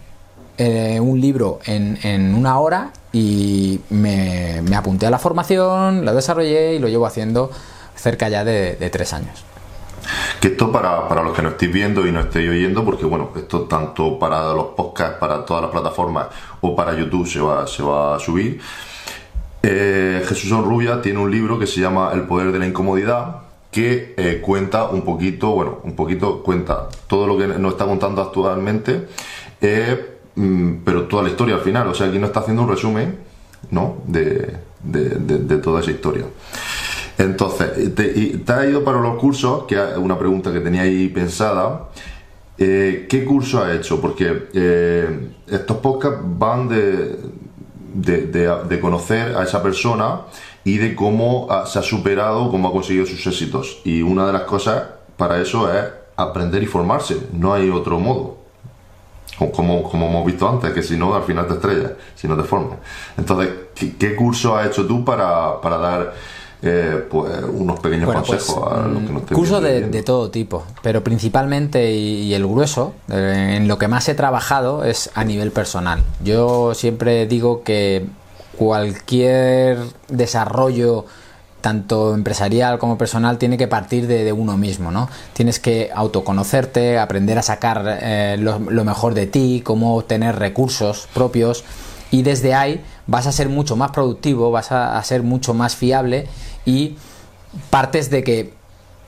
eh, 0.57 0.99
un 0.99 1.19
libro 1.19 1.59
en, 1.65 2.33
una 2.33 2.59
hora 2.59 2.91
y 3.11 3.81
me, 3.89 4.61
me, 4.61 4.75
apunté 4.75 5.05
a 5.05 5.09
la 5.09 5.19
formación, 5.19 6.05
lo 6.05 6.13
desarrollé 6.15 6.75
y 6.75 6.79
lo 6.79 6.87
llevo 6.87 7.05
haciendo 7.05 7.51
cerca 7.95 8.29
ya 8.29 8.43
de, 8.43 8.89
tres 8.91 9.13
años. 9.13 9.43
Que 10.39 10.49
esto 10.49 10.71
para, 10.71 11.07
para, 11.07 11.23
los 11.23 11.35
que 11.35 11.41
no 11.41 11.49
estéis 11.49 11.73
viendo 11.73 12.05
y 12.05 12.11
no 12.11 12.19
estéis 12.19 12.49
oyendo, 12.49 12.83
porque 12.83 13.05
bueno, 13.05 13.31
esto 13.35 13.61
tanto 13.61 14.19
para 14.19 14.53
los 14.53 14.67
podcasts, 14.67 15.17
para 15.19 15.45
todas 15.45 15.63
las 15.63 15.71
plataformas 15.71 16.27
o 16.61 16.75
para 16.75 16.97
YouTube 16.97 17.27
se 17.27 17.39
va, 17.39 17.65
se 17.67 17.83
va 17.83 18.15
a 18.15 18.19
subir. 18.19 18.59
Eh, 19.67 20.23
Jesús 20.27 20.51
Onrubia 20.51 21.01
tiene 21.01 21.17
un 21.17 21.31
libro 21.31 21.57
que 21.57 21.65
se 21.65 21.81
llama 21.81 22.11
El 22.13 22.21
poder 22.23 22.51
de 22.51 22.59
la 22.59 22.67
incomodidad, 22.67 23.37
que 23.71 24.13
eh, 24.15 24.39
cuenta 24.39 24.85
un 24.85 25.01
poquito, 25.01 25.51
bueno, 25.51 25.79
un 25.83 25.95
poquito 25.95 26.43
cuenta 26.43 26.87
todo 27.07 27.25
lo 27.25 27.35
que 27.35 27.47
nos 27.47 27.71
está 27.73 27.85
contando 27.85 28.21
actualmente, 28.21 29.07
eh, 29.59 30.19
mm, 30.35 30.75
pero 30.85 31.05
toda 31.05 31.23
la 31.23 31.29
historia 31.29 31.55
al 31.55 31.61
final. 31.61 31.87
O 31.87 31.95
sea, 31.95 32.07
aquí 32.07 32.19
no 32.19 32.27
está 32.27 32.41
haciendo 32.41 32.61
un 32.61 32.69
resumen, 32.69 33.17
¿no? 33.71 33.97
De, 34.05 34.55
de, 34.83 35.57
toda 35.57 35.81
esa 35.81 35.91
historia. 35.91 36.25
Entonces, 37.17 37.95
te, 37.95 38.37
te 38.37 38.53
ha 38.53 38.65
ido 38.65 38.83
para 38.83 38.99
los 38.99 39.17
cursos, 39.17 39.63
que 39.65 39.75
es 39.75 39.97
una 39.97 40.17
pregunta 40.17 40.51
que 40.51 40.59
tenía 40.59 40.81
ahí 40.81 41.07
pensada. 41.09 41.89
¿Qué 42.57 43.25
curso 43.27 43.63
ha 43.63 43.73
hecho? 43.73 43.99
Porque 43.99 45.31
estos 45.47 45.77
podcasts 45.77 46.19
van 46.23 46.69
de, 46.69 47.17
de, 47.95 48.79
conocer 48.79 49.35
a 49.35 49.43
esa 49.43 49.61
persona 49.63 50.21
y 50.63 50.77
de 50.77 50.95
cómo 50.95 51.47
se 51.65 51.79
ha 51.79 51.81
superado, 51.81 52.49
cómo 52.49 52.69
ha 52.69 52.71
conseguido 52.71 53.05
sus 53.05 53.25
éxitos. 53.25 53.81
Y 53.83 54.01
una 54.01 54.27
de 54.27 54.33
las 54.33 54.43
cosas 54.43 54.83
para 55.17 55.41
eso 55.41 55.71
es 55.73 55.85
aprender 56.17 56.63
y 56.63 56.65
formarse, 56.65 57.17
no 57.33 57.53
hay 57.53 57.69
otro 57.69 57.99
modo. 57.99 58.37
Como, 59.37 59.83
como 59.83 60.07
hemos 60.07 60.25
visto 60.25 60.47
antes, 60.47 60.71
que 60.71 60.81
si 60.81 60.95
no, 60.95 61.13
al 61.13 61.23
final 61.23 61.45
te 61.47 61.55
estrellas, 61.55 61.91
si 62.15 62.25
no 62.25 62.37
te 62.37 62.43
formas. 62.43 62.77
Entonces, 63.17 63.49
¿qué, 63.99 64.15
curso 64.15 64.55
has 64.55 64.67
hecho 64.67 64.87
tú 64.87 65.03
para, 65.03 65.59
para 65.59 65.77
dar 65.77 66.13
eh, 66.65 67.05
pues, 67.09 67.31
unos 67.43 67.79
pequeños 67.79 68.11
pues, 68.11 68.27
consejos 68.27 68.71
a 68.71 68.87
los 68.87 69.03
que 69.03 69.13
nos 69.13 69.23
Cursos 69.23 69.61
de, 69.61 70.03
todo 70.03 70.31
tipo, 70.31 70.63
pero 70.81 71.03
principalmente 71.03 71.93
y, 71.93 72.33
el 72.33 72.45
grueso, 72.47 72.93
eh, 73.09 73.55
en 73.57 73.67
lo 73.67 73.77
que 73.77 73.87
más 73.87 74.09
he 74.09 74.15
trabajado 74.15 74.83
es 74.83 75.11
a 75.13 75.23
nivel 75.23 75.51
personal. 75.51 76.03
Yo 76.23 76.73
siempre 76.73 77.27
digo 77.27 77.63
que 77.63 78.07
cualquier 78.57 79.77
desarrollo 80.07 81.05
tanto 81.61 82.13
empresarial 82.13 82.77
como 82.77 82.97
personal 82.97 83.37
tiene 83.37 83.57
que 83.57 83.67
partir 83.67 84.05
de, 84.07 84.31
uno 84.31 84.57
mismo, 84.57 84.91
¿no? 84.91 85.09
Tienes 85.33 85.59
que 85.59 85.89
autoconocerte, 85.93 86.99
aprender 86.99 87.39
a 87.39 87.41
sacar 87.41 87.99
eh, 88.01 88.37
lo, 88.39 88.59
mejor 88.59 89.13
de 89.13 89.25
ti, 89.27 89.61
cómo 89.63 89.97
obtener 89.97 90.37
recursos 90.37 91.07
propios 91.13 91.63
y 92.11 92.21
desde 92.21 92.53
ahí 92.53 92.83
vas 93.07 93.25
a 93.25 93.31
ser 93.31 93.49
mucho 93.49 93.75
más 93.75 93.91
productivo, 93.91 94.51
vas 94.51 94.71
a 94.71 95.03
ser 95.03 95.23
mucho 95.23 95.53
más 95.55 95.75
fiable 95.75 96.27
y 96.65 96.95
partes 97.69 98.09
de 98.09 98.23
que 98.23 98.53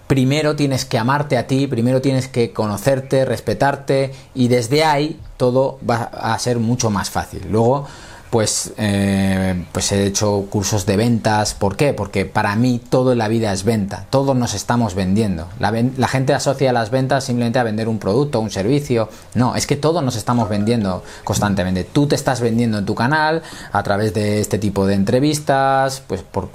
primero 0.07 0.55
tienes 0.55 0.85
que 0.85 0.97
amarte 0.97 1.37
a 1.37 1.47
ti, 1.47 1.67
primero 1.67 2.01
tienes 2.01 2.27
que 2.27 2.53
conocerte, 2.53 3.25
respetarte 3.25 4.13
y 4.33 4.47
desde 4.47 4.83
ahí 4.83 5.19
todo 5.35 5.79
va 5.87 5.95
a 6.13 6.37
ser 6.39 6.59
mucho 6.59 6.89
más 6.89 7.09
fácil. 7.09 7.45
Luego, 7.51 7.85
pues, 8.29 8.73
eh, 8.77 9.65
pues 9.71 9.91
he 9.91 10.05
hecho 10.05 10.47
cursos 10.49 10.85
de 10.85 10.97
ventas. 10.97 11.53
¿Por 11.53 11.75
qué? 11.75 11.93
Porque 11.93 12.25
para 12.25 12.55
mí 12.55 12.81
todo 12.89 13.13
en 13.13 13.17
la 13.19 13.27
vida 13.27 13.53
es 13.53 13.63
venta. 13.63 14.05
Todos 14.09 14.35
nos 14.35 14.53
estamos 14.53 14.95
vendiendo. 14.95 15.47
La, 15.59 15.71
la 15.71 16.07
gente 16.07 16.33
asocia 16.33 16.73
las 16.73 16.89
ventas 16.89 17.25
simplemente 17.25 17.59
a 17.59 17.63
vender 17.63 17.87
un 17.87 17.99
producto, 17.99 18.39
un 18.39 18.49
servicio. 18.49 19.09
No, 19.33 19.55
es 19.55 19.67
que 19.67 19.75
todos 19.75 20.03
nos 20.03 20.15
estamos 20.15 20.49
vendiendo 20.49 21.03
constantemente. 21.23 21.83
Tú 21.83 22.07
te 22.07 22.15
estás 22.15 22.41
vendiendo 22.41 22.77
en 22.77 22.85
tu 22.85 22.95
canal 22.95 23.43
a 23.71 23.83
través 23.83 24.13
de 24.13 24.39
este 24.39 24.57
tipo 24.57 24.85
de 24.85 24.95
entrevistas, 24.95 26.03
pues 26.07 26.21
por, 26.21 26.49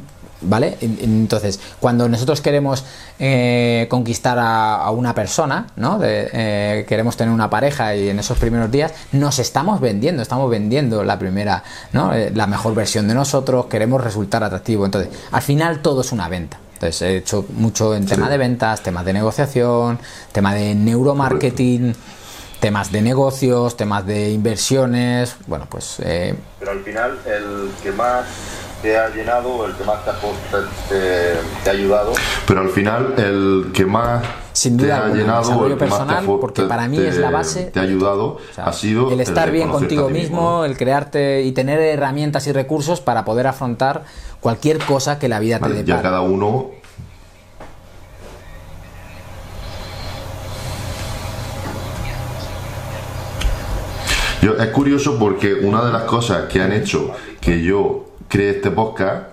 ¿Vale? 0.44 0.76
Entonces, 0.81 1.61
cuando 1.81 2.09
nosotros 2.09 2.40
queremos 2.40 2.85
eh, 3.18 3.87
conquistar 3.88 4.38
a, 4.40 4.90
una 4.90 5.14
persona, 5.14 5.66
¿no? 5.76 6.00
Eh, 6.02 6.85
queremos 6.88 7.16
tener 7.16 7.33
una 7.33 7.48
pareja 7.48 7.94
y 7.94 8.09
en 8.09 8.18
esos 8.18 8.38
primeros 8.38 8.70
días 8.70 8.92
nos 9.12 9.38
estamos 9.38 9.81
vendiendo, 9.81 10.22
estamos 10.22 10.50
vendiendo 10.50 11.05
la 11.05 11.18
primera, 11.18 11.62
¿no? 11.92 12.12
Eh, 12.12 12.33
la 12.35 12.46
mejor 12.46 12.74
versión 12.74 13.09
de 13.09 13.14
nosotros, 13.14 13.66
queremos 13.66 14.02
resultar 14.02 14.42
atractivo. 14.42 14.85
Entonces, 14.85 15.11
al 15.31 15.42
final 15.42 15.81
todo 15.81 16.00
es 16.00 16.12
una 16.12 16.28
venta. 16.28 16.59
Entonces, 16.74 17.02
he 17.02 17.16
hecho 17.18 17.46
mucho 17.55 17.94
en 17.94 18.07
tema 18.07 18.28
de 18.28 18.38
ventas, 18.38 18.83
temas 18.83 19.05
de 19.05 19.12
negociación, 19.12 20.00
tema 20.33 20.52
de 20.52 20.74
neuromarketing 20.74 21.94
temas 22.62 22.92
de 22.92 23.03
negocios, 23.03 23.77
temas 23.77 24.07
de 24.07 24.31
inversiones, 24.31 25.37
bueno, 25.48 25.66
pues... 25.68 25.96
Pero 25.98 26.70
al 26.70 26.81
final 26.85 27.18
el 27.27 27.72
que 27.83 27.90
más 27.90 28.25
te 28.81 28.96
ha 28.96 29.09
llenado, 29.09 29.66
el 29.66 29.75
que 29.75 29.83
más 29.83 29.98
te 30.88 31.70
ha, 31.70 31.72
ayudado. 31.72 32.12
Pero 32.46 32.61
al 32.61 32.68
final, 32.68 33.14
el 33.16 33.72
que 33.75 33.85
más 33.85 34.22
sin 34.53 34.77
duda, 34.77 35.07
te 35.07 35.11
ha 35.11 35.14
llenado, 35.14 35.66
el 35.66 35.77
personal, 35.77 36.25
porque 36.25 36.62
para 36.62 36.87
mí 36.87 36.98
es 36.98 37.16
la 37.16 37.31
base. 37.31 37.64
Te 37.64 37.81
ha 37.81 37.83
ayudado, 37.83 38.38
ha 38.57 38.72
sido 38.72 39.11
el 39.11 39.20
estar 39.20 39.51
bien 39.51 39.68
contigo 39.68 40.09
mismo, 40.09 40.64
el 40.64 40.77
crearte 40.77 41.42
y 41.42 41.51
tener 41.51 41.81
herramientas 41.81 42.46
y 42.46 42.53
recursos 42.53 43.01
para 43.01 43.25
poder 43.25 43.48
afrontar 43.48 44.05
cualquier 44.38 44.79
cosa 44.79 45.18
que 45.18 45.29
la 45.29 45.40
vida 45.40 45.59
te 45.59 45.68
dé. 45.68 45.85
Ya 45.85 46.01
cada 46.01 46.20
uno 46.20 46.82
Yo, 54.42 54.57
es 54.57 54.68
curioso 54.70 55.18
porque 55.20 55.55
una 55.55 55.85
de 55.85 55.92
las 55.92 56.02
cosas 56.02 56.48
que 56.48 56.61
han 56.61 56.72
hecho 56.72 57.12
que 57.40 57.62
yo 57.62 58.07
creé 58.28 58.50
este 58.50 58.72
podcast 58.72 59.28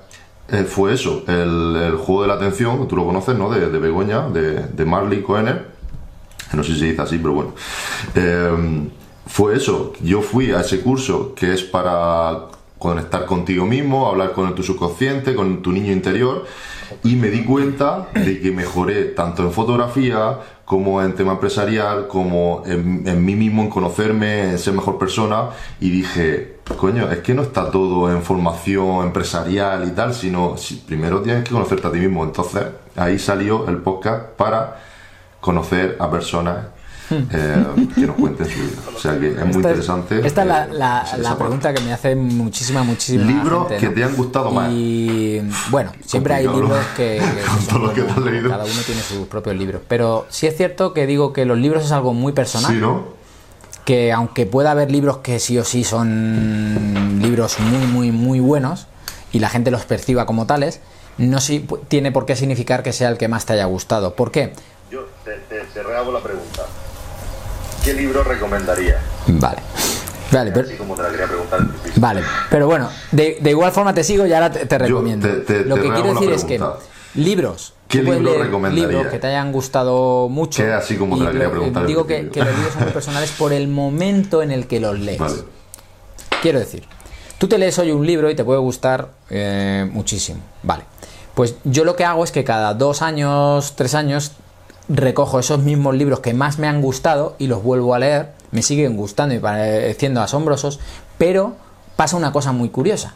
eh, 0.49 0.63
fue 0.63 0.93
eso, 0.93 1.23
el, 1.27 1.95
juego 1.97 2.21
de 2.21 2.27
la 2.27 2.35
atención, 2.35 2.87
tú 2.87 2.95
lo 2.95 3.05
conoces, 3.05 3.35
¿no? 3.35 3.49
De, 3.49 3.67
Begoña, 3.79 4.29
de, 4.29 4.67
de 4.67 4.85
Marley 4.85 5.23
Coener. 5.23 5.67
No 6.53 6.63
sé 6.63 6.73
si 6.73 6.79
se 6.79 6.85
dice 6.85 7.01
así, 7.01 7.17
pero 7.17 7.33
bueno. 7.33 7.53
Eh, 8.13 8.87
fue 9.25 9.55
eso, 9.55 9.93
yo 10.01 10.21
fui 10.21 10.51
a 10.51 10.61
ese 10.61 10.81
curso 10.81 11.33
que 11.35 11.53
es 11.53 11.63
para 11.63 12.47
conectar 12.77 13.25
contigo 13.25 13.65
mismo, 13.65 14.07
hablar 14.07 14.33
con 14.33 14.53
tu 14.53 14.61
subconsciente, 14.61 15.33
con 15.33 15.61
tu 15.61 15.71
niño 15.71 15.91
interior, 15.91 16.45
y 17.03 17.15
me 17.15 17.29
di 17.29 17.43
cuenta 17.43 18.09
de 18.13 18.39
que 18.39 18.51
mejoré 18.51 19.05
tanto 19.05 19.43
en 19.43 19.51
fotografía 19.51 20.39
como 20.65 21.01
en 21.01 21.15
tema 21.15 21.31
empresarial, 21.33 22.07
como 22.07 22.61
en, 22.65 23.25
mí 23.25 23.35
mismo, 23.35 23.63
en 23.63 23.69
conocerme, 23.69 24.51
en 24.51 24.59
ser 24.59 24.73
mejor 24.73 24.99
persona, 24.99 25.49
y 25.79 25.89
dije, 25.89 26.57
coño, 26.77 27.09
es 27.11 27.19
que 27.19 27.33
no 27.33 27.41
está 27.41 27.71
todo 27.71 28.11
en 28.11 28.21
formación 28.21 29.03
empresarial 29.03 29.87
y 29.87 29.91
tal, 29.91 30.13
sino 30.13 30.55
primero 30.85 31.21
tienes 31.21 31.43
que 31.43 31.51
conocerte 31.51 31.87
a 31.87 31.91
ti 31.91 31.97
mismo. 31.97 32.23
Entonces, 32.23 32.63
ahí 32.95 33.17
salió 33.17 33.67
el 33.67 33.77
podcast 33.77 34.27
para 34.37 34.79
conocer 35.41 35.97
a 35.99 36.11
personas. 36.11 36.78
eh, 37.31 37.65
que 37.95 38.01
nos 38.01 38.15
cuenten 38.15 38.45
su 38.45 38.59
vida. 38.59 38.81
O 38.95 38.99
sea 38.99 39.19
que 39.19 39.29
es 39.29 39.45
muy 39.45 39.55
interesante. 39.55 40.25
esta 40.25 40.41
es 40.41 40.73
la, 40.73 41.05
eh, 41.17 41.35
pregunta 41.37 41.73
que 41.73 41.81
me 41.81 41.93
hace 41.93 42.15
muchísima, 42.15 42.83
muchísima. 42.83 43.25
Libros 43.25 43.67
que 43.67 43.89
te 43.89 44.03
han 44.03 44.15
gustado 44.15 44.51
más. 44.51 44.71
Y 44.71 45.41
bueno, 45.69 45.91
siempre 46.05 46.33
hay 46.35 46.47
libros 46.47 46.79
que, 46.95 47.21
cada 47.67 48.63
uno 48.63 48.81
tiene 48.85 49.01
sus 49.01 49.27
propios 49.27 49.55
libros. 49.55 49.81
Pero 49.87 50.25
sí 50.29 50.47
es 50.47 50.55
cierto 50.55 50.93
que 50.93 51.07
digo 51.07 51.33
que 51.33 51.45
los 51.45 51.57
libros 51.57 51.85
es 51.85 51.91
algo 51.91 52.13
muy 52.13 52.33
personal. 52.33 52.71
Sí, 52.71 52.77
¿no? 52.79 53.19
que 53.89 54.11
aunque 54.11 54.45
pueda 54.45 54.69
haber 54.69 54.91
libros 54.91 55.17
que 55.17 55.39
sí 55.39 55.57
o 55.57 55.63
sí 55.63 55.83
son 55.83 57.19
libros 57.23 57.59
muy, 57.59 57.87
muy, 57.87 58.11
muy 58.11 58.39
buenos 58.39 58.85
y 59.31 59.39
la 59.39 59.49
gente 59.49 59.71
los 59.71 59.85
perciba 59.85 60.27
como 60.27 60.45
tales, 60.45 60.79
no 61.17 61.41
si, 61.41 61.65
tiene 61.87 62.11
por 62.11 62.27
qué 62.27 62.35
significar 62.35 62.83
que 62.83 62.93
sea 62.93 63.09
el 63.09 63.17
que 63.17 63.27
más 63.27 63.47
te 63.47 63.53
haya 63.53 63.65
gustado. 63.65 64.13
¿Por 64.13 64.31
qué? 64.31 64.53
Yo 64.91 65.07
te, 65.25 65.39
te, 65.73 65.81
rehago 65.83 66.11
la 66.11 66.19
pregunta. 66.19 66.67
¿Qué 67.89 67.95
libro 67.95 68.23
recomendaría? 68.23 69.01
Vale. 69.25 69.57
Vale, 70.31 70.51
pero, 70.51 70.67
vale, 71.95 72.21
pero 72.51 72.67
bueno, 72.67 72.87
de, 73.11 73.39
igual 73.43 73.71
forma 73.71 73.95
te 73.95 74.03
sigo 74.03 74.27
y 74.27 74.33
ahora 74.33 74.51
te, 74.51 74.77
recomiendo. 74.77 75.27
Lo 75.27 75.75
que 75.75 75.89
quiero 75.91 76.13
decir 76.13 76.31
es 76.31 76.43
que 76.43 76.61
libros 77.15 77.73
¿Qué 77.87 78.03
libro 78.03 78.37
recomendaría? 78.37 78.87
Libros 78.89 79.07
que 79.07 79.17
te 79.17 79.25
hayan 79.25 79.51
gustado 79.51 80.29
mucho. 80.29 80.61
Que 80.61 80.71
así 80.71 80.97
como 80.97 81.17
te 81.17 81.23
la 81.23 81.31
quería 81.31 81.49
preguntar. 81.49 81.87
Digo 81.87 82.05
que, 82.05 82.21
los 82.21 82.33
libros 82.33 82.73
son 82.73 82.83
muy 82.83 82.91
personales 82.91 83.31
por 83.31 83.53
el 83.53 83.67
momento 83.67 84.43
en 84.43 84.51
el 84.51 84.67
que 84.67 84.79
los 84.79 84.99
lees. 84.99 85.43
Quiero 86.43 86.59
decir, 86.59 86.83
tú 87.39 87.47
te 87.47 87.57
lees 87.57 87.79
hoy 87.79 87.89
un 87.89 88.05
libro 88.05 88.29
y 88.29 88.35
te 88.35 88.43
puede 88.43 88.59
gustar 88.59 89.09
eh, 89.31 89.89
muchísimo. 89.91 90.41
Vale. 90.61 90.83
Pues 91.33 91.55
yo 91.63 91.85
lo 91.85 91.95
que 91.95 92.05
hago 92.05 92.23
es 92.23 92.31
que 92.31 92.43
cada 92.43 92.75
dos 92.75 93.01
años, 93.01 93.73
tres 93.75 93.95
años, 93.95 94.33
recojo 94.89 95.39
esos 95.39 95.59
mismos 95.59 95.95
libros 95.95 96.19
que 96.19 96.33
más 96.33 96.57
me 96.57 96.67
han 96.67 96.81
gustado 96.81 97.35
y 97.37 97.47
los 97.47 97.63
vuelvo 97.63 97.93
a 97.93 97.99
leer. 97.99 98.31
Me 98.51 98.63
siguen 98.63 98.97
gustando 98.97 99.35
y 99.35 99.39
pareciendo 99.39 100.21
asombrosos, 100.21 100.79
pero 101.17 101.55
pasa 101.95 102.17
una 102.17 102.31
cosa 102.31 102.51
muy 102.51 102.69
curiosa. 102.69 103.13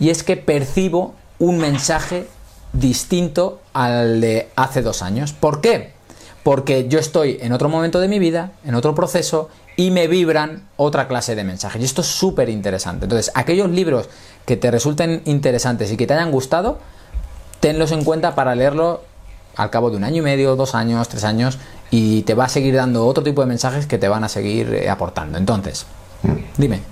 Y 0.00 0.10
es 0.10 0.24
que 0.24 0.36
percibo 0.36 1.14
un 1.38 1.58
mensaje 1.58 2.26
distinto 2.72 3.60
al 3.72 4.20
de 4.20 4.48
hace 4.56 4.82
dos 4.82 5.02
años. 5.02 5.32
¿Por 5.32 5.60
qué? 5.60 5.92
Porque 6.42 6.88
yo 6.88 6.98
estoy 6.98 7.38
en 7.40 7.52
otro 7.52 7.68
momento 7.68 8.00
de 8.00 8.08
mi 8.08 8.18
vida, 8.18 8.52
en 8.64 8.74
otro 8.74 8.94
proceso, 8.94 9.48
y 9.76 9.90
me 9.90 10.08
vibran 10.08 10.68
otra 10.76 11.08
clase 11.08 11.34
de 11.34 11.44
mensajes. 11.44 11.80
Y 11.80 11.84
esto 11.84 12.02
es 12.02 12.08
súper 12.08 12.48
interesante. 12.48 13.06
Entonces, 13.06 13.32
aquellos 13.34 13.70
libros 13.70 14.08
que 14.44 14.56
te 14.56 14.70
resulten 14.70 15.22
interesantes 15.24 15.90
y 15.90 15.96
que 15.96 16.06
te 16.06 16.14
hayan 16.14 16.30
gustado, 16.30 16.78
tenlos 17.60 17.92
en 17.92 18.04
cuenta 18.04 18.34
para 18.34 18.54
leerlos 18.54 19.00
al 19.56 19.70
cabo 19.70 19.90
de 19.90 19.96
un 19.96 20.04
año 20.04 20.18
y 20.18 20.24
medio, 20.24 20.56
dos 20.56 20.74
años, 20.74 21.08
tres 21.08 21.24
años, 21.24 21.58
y 21.90 22.22
te 22.22 22.34
va 22.34 22.44
a 22.44 22.48
seguir 22.48 22.74
dando 22.74 23.06
otro 23.06 23.22
tipo 23.22 23.40
de 23.40 23.46
mensajes 23.46 23.86
que 23.86 23.98
te 23.98 24.08
van 24.08 24.24
a 24.24 24.28
seguir 24.28 24.72
eh, 24.74 24.90
aportando. 24.90 25.38
Entonces, 25.38 25.86
mm. 26.22 26.32
dime. 26.56 26.82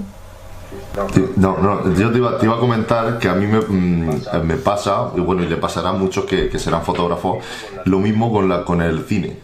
No, 1.37 1.57
no, 1.59 1.95
yo 1.95 2.11
te 2.13 2.19
iba, 2.19 2.57
a 2.57 2.59
comentar 2.59 3.19
que 3.19 3.29
a 3.29 3.35
mí 3.35 3.47
me, 3.47 3.61
mm, 3.61 4.45
me, 4.45 4.57
pasa, 4.57 5.11
y 5.17 5.21
bueno, 5.21 5.43
y 5.43 5.47
le 5.47 5.57
pasará 5.57 5.91
a 5.91 5.93
muchos 5.93 6.27
que, 6.27 6.59
serán 6.59 6.83
fotógrafos, 6.83 7.43
lo 7.87 7.99
mismo 7.99 8.31
con, 8.31 8.49
la, 8.49 8.65
con 8.65 8.83
el 8.83 9.05
cine. 9.05 9.39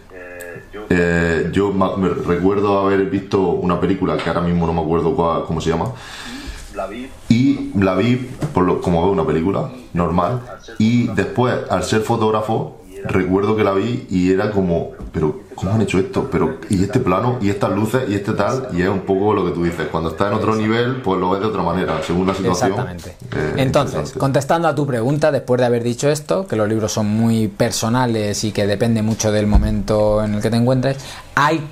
Eh, 0.90 1.50
yo 1.52 1.72
me 1.72 2.08
recuerdo 2.08 2.78
haber 2.78 3.06
visto 3.06 3.40
una 3.40 3.80
película 3.80 4.16
que 4.16 4.28
ahora 4.28 4.42
mismo 4.42 4.66
no 4.66 4.74
me 4.74 4.80
acuerdo 4.80 5.44
cómo 5.46 5.60
se 5.60 5.70
llama. 5.70 5.92
Y 7.28 7.72
la 7.74 7.94
vi 7.94 8.16
por 8.54 8.64
lo, 8.64 8.80
como 8.80 9.10
una 9.10 9.26
película 9.26 9.70
normal. 9.94 10.42
Y 10.78 11.08
después, 11.08 11.54
al 11.70 11.82
ser 11.82 12.02
fotógrafo, 12.02 12.77
recuerdo 13.04 13.56
que 13.56 13.64
la 13.64 13.72
vi 13.72 14.06
y 14.10 14.32
era 14.32 14.50
como, 14.50 14.92
pero 15.12 15.40
¿cómo 15.54 15.72
han 15.72 15.82
hecho 15.82 15.98
esto? 15.98 16.28
Pero, 16.30 16.58
y 16.68 16.82
este 16.82 17.00
plano, 17.00 17.38
y 17.40 17.50
estas 17.50 17.70
luces, 17.70 18.02
y 18.08 18.14
este 18.14 18.32
tal, 18.32 18.68
y 18.72 18.82
es 18.82 18.88
un 18.88 19.00
poco 19.00 19.34
lo 19.34 19.44
que 19.44 19.52
tú 19.52 19.64
dices. 19.64 19.88
Cuando 19.90 20.10
estás 20.10 20.28
en 20.28 20.34
otro 20.34 20.54
nivel, 20.54 21.02
pues 21.02 21.18
lo 21.18 21.30
ves 21.30 21.40
de 21.40 21.46
otra 21.46 21.62
manera, 21.62 22.00
según 22.06 22.26
la 22.26 22.34
situación. 22.34 22.72
Exactamente. 22.72 23.16
Eh, 23.34 23.54
Entonces, 23.56 24.12
contestando 24.12 24.68
a 24.68 24.74
tu 24.74 24.86
pregunta, 24.86 25.32
después 25.32 25.58
de 25.60 25.66
haber 25.66 25.82
dicho 25.82 26.08
esto, 26.08 26.46
que 26.46 26.56
los 26.56 26.68
libros 26.68 26.92
son 26.92 27.06
muy 27.06 27.48
personales 27.48 28.44
y 28.44 28.52
que 28.52 28.66
depende 28.66 29.02
mucho 29.02 29.32
del 29.32 29.46
momento 29.46 30.22
en 30.22 30.34
el 30.34 30.42
que 30.42 30.50
te 30.50 30.56
encuentres, 30.56 30.98
hay 31.34 31.66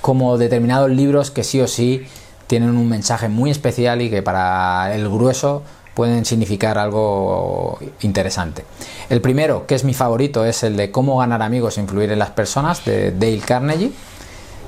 como 0.00 0.36
determinados 0.38 0.90
libros 0.90 1.30
que 1.30 1.44
sí 1.44 1.60
o 1.60 1.66
sí 1.66 2.06
tienen 2.46 2.76
un 2.76 2.88
mensaje 2.88 3.28
muy 3.28 3.50
especial 3.50 4.02
y 4.02 4.10
que 4.10 4.22
para 4.22 4.94
el 4.94 5.08
grueso 5.08 5.62
pueden 5.94 6.24
significar 6.24 6.76
algo 6.76 7.78
interesante. 8.02 8.64
El 9.08 9.20
primero, 9.20 9.66
que 9.66 9.74
es 9.74 9.84
mi 9.84 9.94
favorito, 9.94 10.44
es 10.44 10.62
el 10.62 10.76
de 10.76 10.90
Cómo 10.90 11.18
ganar 11.18 11.42
amigos 11.42 11.78
e 11.78 11.80
influir 11.80 12.10
en 12.12 12.18
las 12.18 12.30
personas, 12.30 12.84
de 12.84 13.12
Dale 13.12 13.38
Carnegie, 13.38 13.92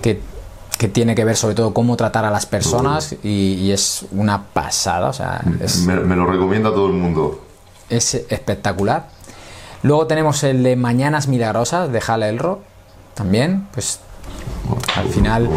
que, 0.01 0.21
tiene 0.93 1.15
que 1.15 1.25
ver 1.25 1.37
sobre 1.37 1.55
todo 1.55 1.73
cómo 1.73 1.97
tratar 1.97 2.25
a 2.27 2.31
las 2.31 2.47
personas 2.47 3.17
y, 3.25 3.71
es 3.73 4.05
una 4.13 4.45
pasada. 4.45 5.09
O 5.09 5.13
sea, 5.13 5.43
me, 5.87 6.15
lo 6.15 6.27
recomienda 6.27 6.71
todo 6.71 6.87
el 6.87 6.93
mundo. 6.93 7.43
Es 7.89 8.15
espectacular. 8.15 9.09
Luego 9.83 10.07
tenemos 10.07 10.45
el 10.45 10.63
de 10.63 10.77
Mañanas 10.77 11.29
Milagrosas, 11.29 11.91
de 11.91 12.03
Hal 12.07 12.23
Elro, 12.23 12.61
también, 13.15 13.67
pues 13.73 14.01
al 14.97 15.09
final 15.09 15.49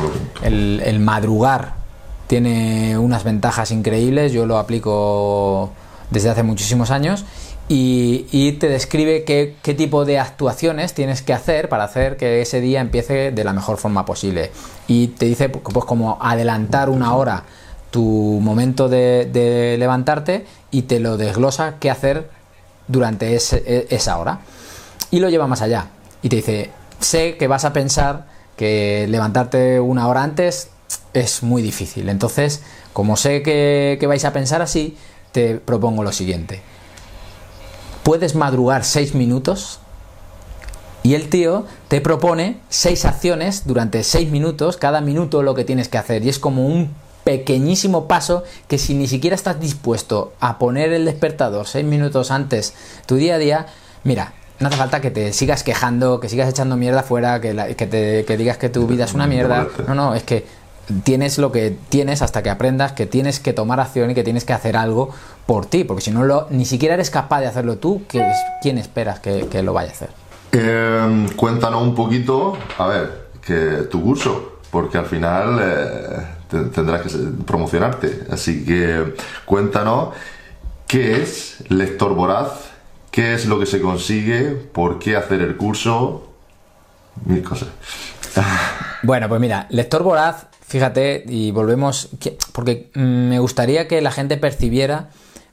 el, 0.42 0.82
el 0.86 1.00
madrugar 1.00 1.79
tiene 2.30 2.96
unas 3.00 3.24
ventajas 3.24 3.72
increíbles, 3.72 4.32
yo 4.32 4.46
lo 4.46 4.60
aplico 4.60 5.72
desde 6.12 6.30
hace 6.30 6.44
muchísimos 6.44 6.92
años 6.92 7.26
y, 7.68 8.52
te 8.60 8.70
describe 8.70 9.24
qué, 9.24 9.74
tipo 9.74 10.06
de 10.06 10.20
actuaciones 10.20 10.94
tienes 10.94 11.24
que 11.24 11.34
hacer 11.34 11.70
para 11.70 11.86
hacer 11.86 12.18
que 12.18 12.44
ese 12.44 12.62
día 12.62 12.82
empiece 12.82 13.32
de 13.32 13.44
la 13.44 13.52
mejor 13.52 13.78
forma 13.78 14.06
posible. 14.06 14.52
Y 14.88 15.08
te 15.08 15.26
dice 15.26 15.50
pues 15.50 15.86
como 15.86 16.20
adelantar 16.22 16.90
una 16.90 17.16
hora 17.16 17.46
tu 17.90 18.04
momento 18.44 18.90
de, 18.90 19.76
levantarte 19.80 20.46
y 20.70 20.84
te 20.84 21.00
lo 21.00 21.18
desglosa 21.18 21.78
qué 21.80 21.90
hacer 21.90 22.30
durante 22.88 23.36
e, 23.36 23.88
esa 23.90 24.20
hora. 24.20 24.42
Y 25.10 25.20
lo 25.20 25.30
lleva 25.30 25.48
más 25.48 25.64
allá. 25.64 25.88
Y 26.22 26.30
te 26.30 26.36
dice, 26.36 26.70
sé 27.00 27.38
que 27.38 27.48
vas 27.48 27.66
a 27.66 27.74
pensar 27.74 28.28
que 28.56 29.08
levantarte 29.10 29.80
una 29.80 30.08
hora 30.08 30.22
antes 30.22 30.70
es 31.14 31.44
muy 31.44 31.62
difícil. 31.62 32.10
Entonces, 32.10 32.62
como 32.94 33.18
sé 33.18 33.42
que, 33.42 34.04
vais 34.08 34.26
a 34.26 34.34
pensar 34.34 34.62
así, 34.62 34.98
te 35.32 35.56
propongo 35.56 36.04
lo 36.04 36.12
siguiente. 36.12 36.62
Puedes 38.04 38.36
madrugar 38.36 38.84
seis 38.84 39.14
minutos 39.14 39.80
y 41.04 41.14
el 41.14 41.30
tío 41.30 41.66
te 41.88 42.02
propone 42.02 42.60
seis 42.70 43.06
acciones 43.06 43.64
durante 43.66 44.04
seis 44.04 44.30
minutos, 44.30 44.78
cada 44.78 45.02
minuto 45.02 45.44
lo 45.44 45.56
que 45.56 45.64
tienes 45.64 45.88
que 45.88 45.98
hacer. 45.98 46.26
Y 46.26 46.30
es 46.30 46.40
como 46.40 46.66
un 46.66 46.94
pequeñísimo 47.24 48.08
paso 48.08 48.44
que 48.68 48.78
si 48.78 48.96
ni 48.96 49.08
siquiera 49.08 49.36
estás 49.36 49.60
dispuesto 49.60 50.34
a 50.40 50.58
poner 50.58 50.92
el 50.94 51.06
despertador 51.06 51.68
seis 51.68 51.86
minutos 51.86 52.32
antes 52.32 52.74
tu 53.06 53.16
día 53.16 53.36
a 53.36 53.38
día, 53.38 53.66
mira, 54.04 54.34
no 54.60 54.68
hace 54.68 54.78
falta 54.78 55.00
que 55.00 55.12
te 55.12 55.32
sigas 55.32 55.64
quejando, 55.64 56.20
que 56.20 56.28
sigas 56.28 56.50
echando 56.50 56.76
mierda 56.76 57.04
fuera, 57.04 57.40
que, 57.40 57.76
que, 57.78 57.88
te, 57.88 58.26
que 58.26 58.38
digas 58.38 58.58
que 58.58 58.70
tu 58.70 58.88
vida 58.88 59.06
es 59.06 59.14
una 59.14 59.26
mierda. 59.26 59.68
No, 59.88 59.96
no, 59.96 60.16
es 60.16 60.24
que 60.24 60.46
tienes 61.04 61.38
lo 61.38 61.52
que 61.52 61.78
tienes 61.90 62.22
hasta 62.22 62.44
que 62.44 62.50
aprendas 62.50 62.94
que 62.94 63.06
tienes 63.06 63.40
que 63.40 63.54
tomar 63.54 63.80
acción 63.80 64.12
y 64.12 64.16
que 64.16 64.24
tienes 64.24 64.46
que 64.46 64.54
hacer 64.54 64.78
algo 64.78 65.14
por 65.46 65.66
ti, 65.66 65.84
porque 65.84 66.02
si 66.02 66.12
no 66.12 66.24
lo, 66.24 66.48
ni 66.50 66.66
siquiera 66.66 66.96
eres 66.96 67.10
capaz 67.10 67.42
de 67.42 67.48
hacerlo 67.48 67.78
tú, 67.78 68.04
¿quién 68.08 68.78
esperas 68.78 69.20
que, 69.20 69.64
lo 69.64 69.74
vaya 69.74 69.90
a 69.90 69.94
hacer? 69.94 70.10
Em, 70.52 71.28
cuéntanos 71.30 71.82
un 71.84 71.96
poquito, 71.96 72.58
a 72.78 72.88
ver, 72.88 73.30
que 73.46 73.88
tu 73.90 74.02
curso, 74.02 74.60
porque 74.72 74.98
al 74.98 75.06
final 75.06 75.60
eh, 75.62 76.70
tendrás 76.74 77.02
que 77.02 77.10
promocionarte, 77.46 78.26
así 78.32 78.66
que 78.66 79.16
cuéntanos 79.46 80.10
qué 80.88 81.22
es 81.22 81.64
Lector 81.70 82.14
Voraz, 82.14 82.72
qué 83.12 83.34
es 83.34 83.46
lo 83.46 83.60
que 83.60 83.66
se 83.66 83.82
consigue, 83.82 84.52
por 84.52 85.00
qué 85.00 85.16
hacer 85.16 85.42
el 85.42 85.58
curso, 85.58 86.32
mil 87.26 87.44
cosas. 87.44 87.70
Bueno, 89.02 89.30
pues 89.30 89.40
mira, 89.40 89.66
Lector 89.70 90.04
Voraz 90.04 90.49
Fíjate, 90.70 91.24
y 91.28 91.50
volvemos, 91.50 92.10
porque 92.52 92.92
mm, 92.94 93.02
me 93.02 93.40
gustaría 93.40 93.88
que 93.88 94.02
la 94.02 94.12
gente 94.12 94.38
percibiera, 94.38 95.10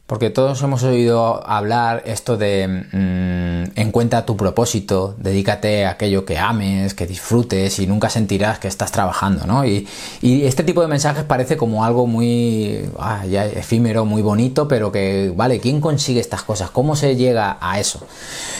porque 0.06 0.28
todos 0.28 0.60
hemos 0.60 0.82
oído 0.82 1.42
hablar 1.48 2.02
esto 2.04 2.36
de 2.36 2.68
mm, 2.68 3.80
encuentra 3.80 4.26
tu 4.26 4.36
propósito, 4.36 5.14
dedícate 5.16 5.86
a 5.86 5.92
aquello 5.92 6.26
que 6.26 6.36
ames, 6.36 6.92
que 6.92 7.06
disfrutes 7.06 7.78
y 7.78 7.86
nunca 7.86 8.10
sentirás 8.10 8.58
que 8.58 8.68
estás 8.68 8.92
trabajando, 8.92 9.46
¿no? 9.46 9.64
Y, 9.64 9.88
este 10.20 10.64
tipo 10.64 10.82
de 10.82 10.88
mensajes 10.88 11.24
parece 11.24 11.56
como 11.56 11.82
algo 11.82 12.06
muy 12.06 12.86
ah, 12.98 13.24
efímero, 13.26 14.04
muy 14.04 14.20
bonito, 14.20 14.68
pero 14.68 14.92
que, 14.92 15.32
vale, 15.34 15.60
¿quién 15.60 15.80
consigue 15.80 16.20
estas 16.20 16.42
cosas? 16.42 16.68
¿Cómo 16.68 16.94
se 16.94 17.16
llega 17.16 17.56
a 17.58 17.80
eso? 17.80 18.06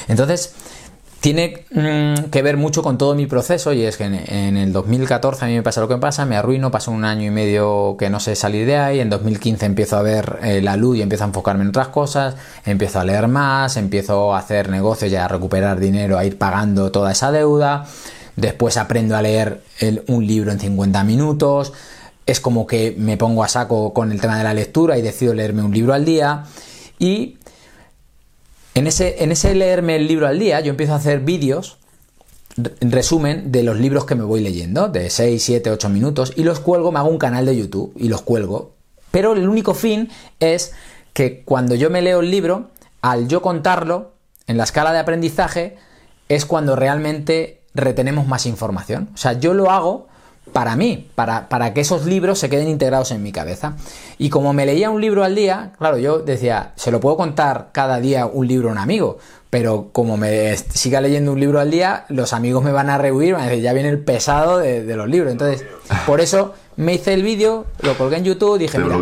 Entonces, 0.08 0.54
tiene 1.20 1.64
mm, 1.72 2.30
que 2.30 2.42
ver 2.42 2.56
mucho 2.56 2.82
con 2.82 2.98
todo 2.98 3.14
mi 3.14 3.26
proceso 3.26 3.72
y 3.72 3.82
es 3.82 3.96
que 3.96 4.04
en, 4.04 4.56
el 4.56 4.72
2014 4.72 5.44
a 5.44 5.48
mí 5.48 5.54
me 5.54 5.62
pasa 5.62 5.80
lo 5.80 5.88
que 5.88 5.96
pasa, 5.96 6.24
me 6.24 6.36
arruino, 6.36 6.70
paso 6.70 6.90
un 6.90 7.04
año 7.04 7.24
y 7.26 7.30
medio 7.30 7.96
que 7.98 8.10
no 8.10 8.20
sé 8.20 8.36
salir 8.36 8.66
de 8.66 8.76
ahí, 8.76 9.00
en 9.00 9.10
2015 9.10 9.66
empiezo 9.66 9.96
a 9.96 10.02
ver 10.02 10.38
eh, 10.42 10.60
la 10.62 10.76
luz 10.76 10.98
y 10.98 11.02
empiezo 11.02 11.24
a 11.24 11.28
enfocarme 11.28 11.62
en 11.62 11.70
otras 11.70 11.88
cosas, 11.88 12.36
empiezo 12.64 13.00
a 13.00 13.04
leer 13.04 13.28
más, 13.28 13.76
empiezo 13.76 14.34
a 14.34 14.38
hacer 14.38 14.68
negocios 14.68 15.10
y 15.10 15.16
a 15.16 15.26
recuperar 15.26 15.80
dinero, 15.80 16.18
a 16.18 16.24
ir 16.24 16.38
pagando 16.38 16.92
toda 16.92 17.12
esa 17.12 17.32
deuda, 17.32 17.86
después 18.36 18.76
aprendo 18.76 19.16
a 19.16 19.22
leer 19.22 19.62
un 20.08 20.26
libro 20.26 20.52
en 20.52 20.60
50 20.60 21.02
minutos, 21.04 21.72
es 22.26 22.40
como 22.40 22.66
que 22.66 22.94
me 22.98 23.16
pongo 23.16 23.42
a 23.42 23.48
saco 23.48 23.92
con 23.92 24.12
el 24.12 24.20
tema 24.20 24.36
de 24.36 24.44
la 24.44 24.52
lectura 24.52 24.98
y 24.98 25.02
decido 25.02 25.32
leerme 25.32 25.62
un 25.62 25.72
libro 25.72 25.94
al 25.94 26.04
día 26.04 26.44
y 26.98 27.36
en 28.76 28.86
ese, 28.86 29.54
leerme 29.54 29.96
el 29.96 30.06
libro 30.06 30.26
al 30.26 30.38
día, 30.38 30.60
yo 30.60 30.68
empiezo 30.68 30.92
a 30.92 30.96
hacer 30.96 31.20
vídeos, 31.20 31.78
en 32.56 32.92
resumen, 32.92 33.50
de 33.50 33.62
los 33.62 33.80
libros 33.80 34.04
que 34.04 34.14
me 34.14 34.22
voy 34.22 34.40
leyendo, 34.40 34.88
de 34.88 35.08
6, 35.08 35.42
7, 35.42 35.70
8 35.70 35.88
minutos, 35.88 36.34
y 36.36 36.44
los 36.44 36.60
cuelgo, 36.60 36.92
me 36.92 36.98
hago 36.98 37.08
un 37.08 37.16
canal 37.16 37.46
de 37.46 37.56
YouTube 37.56 37.94
y 37.96 38.08
los 38.08 38.20
cuelgo. 38.20 38.74
Pero 39.10 39.32
el 39.32 39.48
único 39.48 39.72
fin 39.72 40.10
es 40.40 40.72
que 41.14 41.42
cuando 41.42 41.74
yo 41.74 41.88
me 41.88 42.02
leo 42.02 42.20
el 42.20 42.30
libro, 42.30 42.68
al 43.00 43.28
yo 43.28 43.40
contarlo, 43.40 44.12
en 44.46 44.58
la 44.58 44.64
escala 44.64 44.92
de 44.92 44.98
aprendizaje, 44.98 45.76
es 46.28 46.44
cuando 46.44 46.76
realmente 46.76 47.62
retenemos 47.72 48.26
más 48.26 48.44
información. 48.44 49.08
O 49.14 49.16
sea, 49.16 49.32
yo 49.32 49.54
lo 49.54 49.70
hago 49.70 50.08
para 50.52 50.76
mí, 50.76 51.08
para, 51.14 51.48
para, 51.48 51.74
que 51.74 51.80
esos 51.80 52.06
libros 52.06 52.38
se 52.38 52.48
queden 52.48 52.68
integrados 52.68 53.10
en 53.10 53.22
mi 53.22 53.32
cabeza. 53.32 53.76
Y 54.18 54.30
como 54.30 54.52
me 54.52 54.64
leía 54.66 54.90
un 54.90 55.00
libro 55.00 55.24
al 55.24 55.34
día, 55.34 55.72
claro, 55.78 55.98
yo 55.98 56.20
decía, 56.20 56.72
se 56.76 56.90
lo 56.90 57.00
puedo 57.00 57.16
contar 57.16 57.68
cada 57.72 58.00
día 58.00 58.26
un 58.26 58.46
libro 58.46 58.68
a 58.68 58.72
un 58.72 58.78
amigo, 58.78 59.18
pero 59.50 59.88
como 59.92 60.16
me 60.16 60.56
siga 60.56 61.00
leyendo 61.00 61.32
un 61.32 61.40
libro 61.40 61.60
al 61.60 61.70
día, 61.70 62.04
los 62.08 62.32
amigos 62.32 62.64
me 62.64 62.72
van 62.72 62.90
a 62.90 62.98
rehuir, 62.98 63.34
van 63.34 63.42
a 63.42 63.46
decir, 63.46 63.62
ya 63.62 63.72
viene 63.72 63.88
el 63.88 63.98
pesado 63.98 64.58
de, 64.58 64.96
los 64.96 65.08
libros. 65.08 65.32
Entonces, 65.32 65.64
por 66.06 66.20
eso 66.20 66.54
me 66.76 66.94
hice 66.94 67.14
el 67.14 67.22
vídeo, 67.22 67.66
lo 67.80 67.96
colgué 67.96 68.16
en 68.16 68.24
YouTube, 68.24 68.58
dije, 68.58 68.78
mira, 68.78 68.98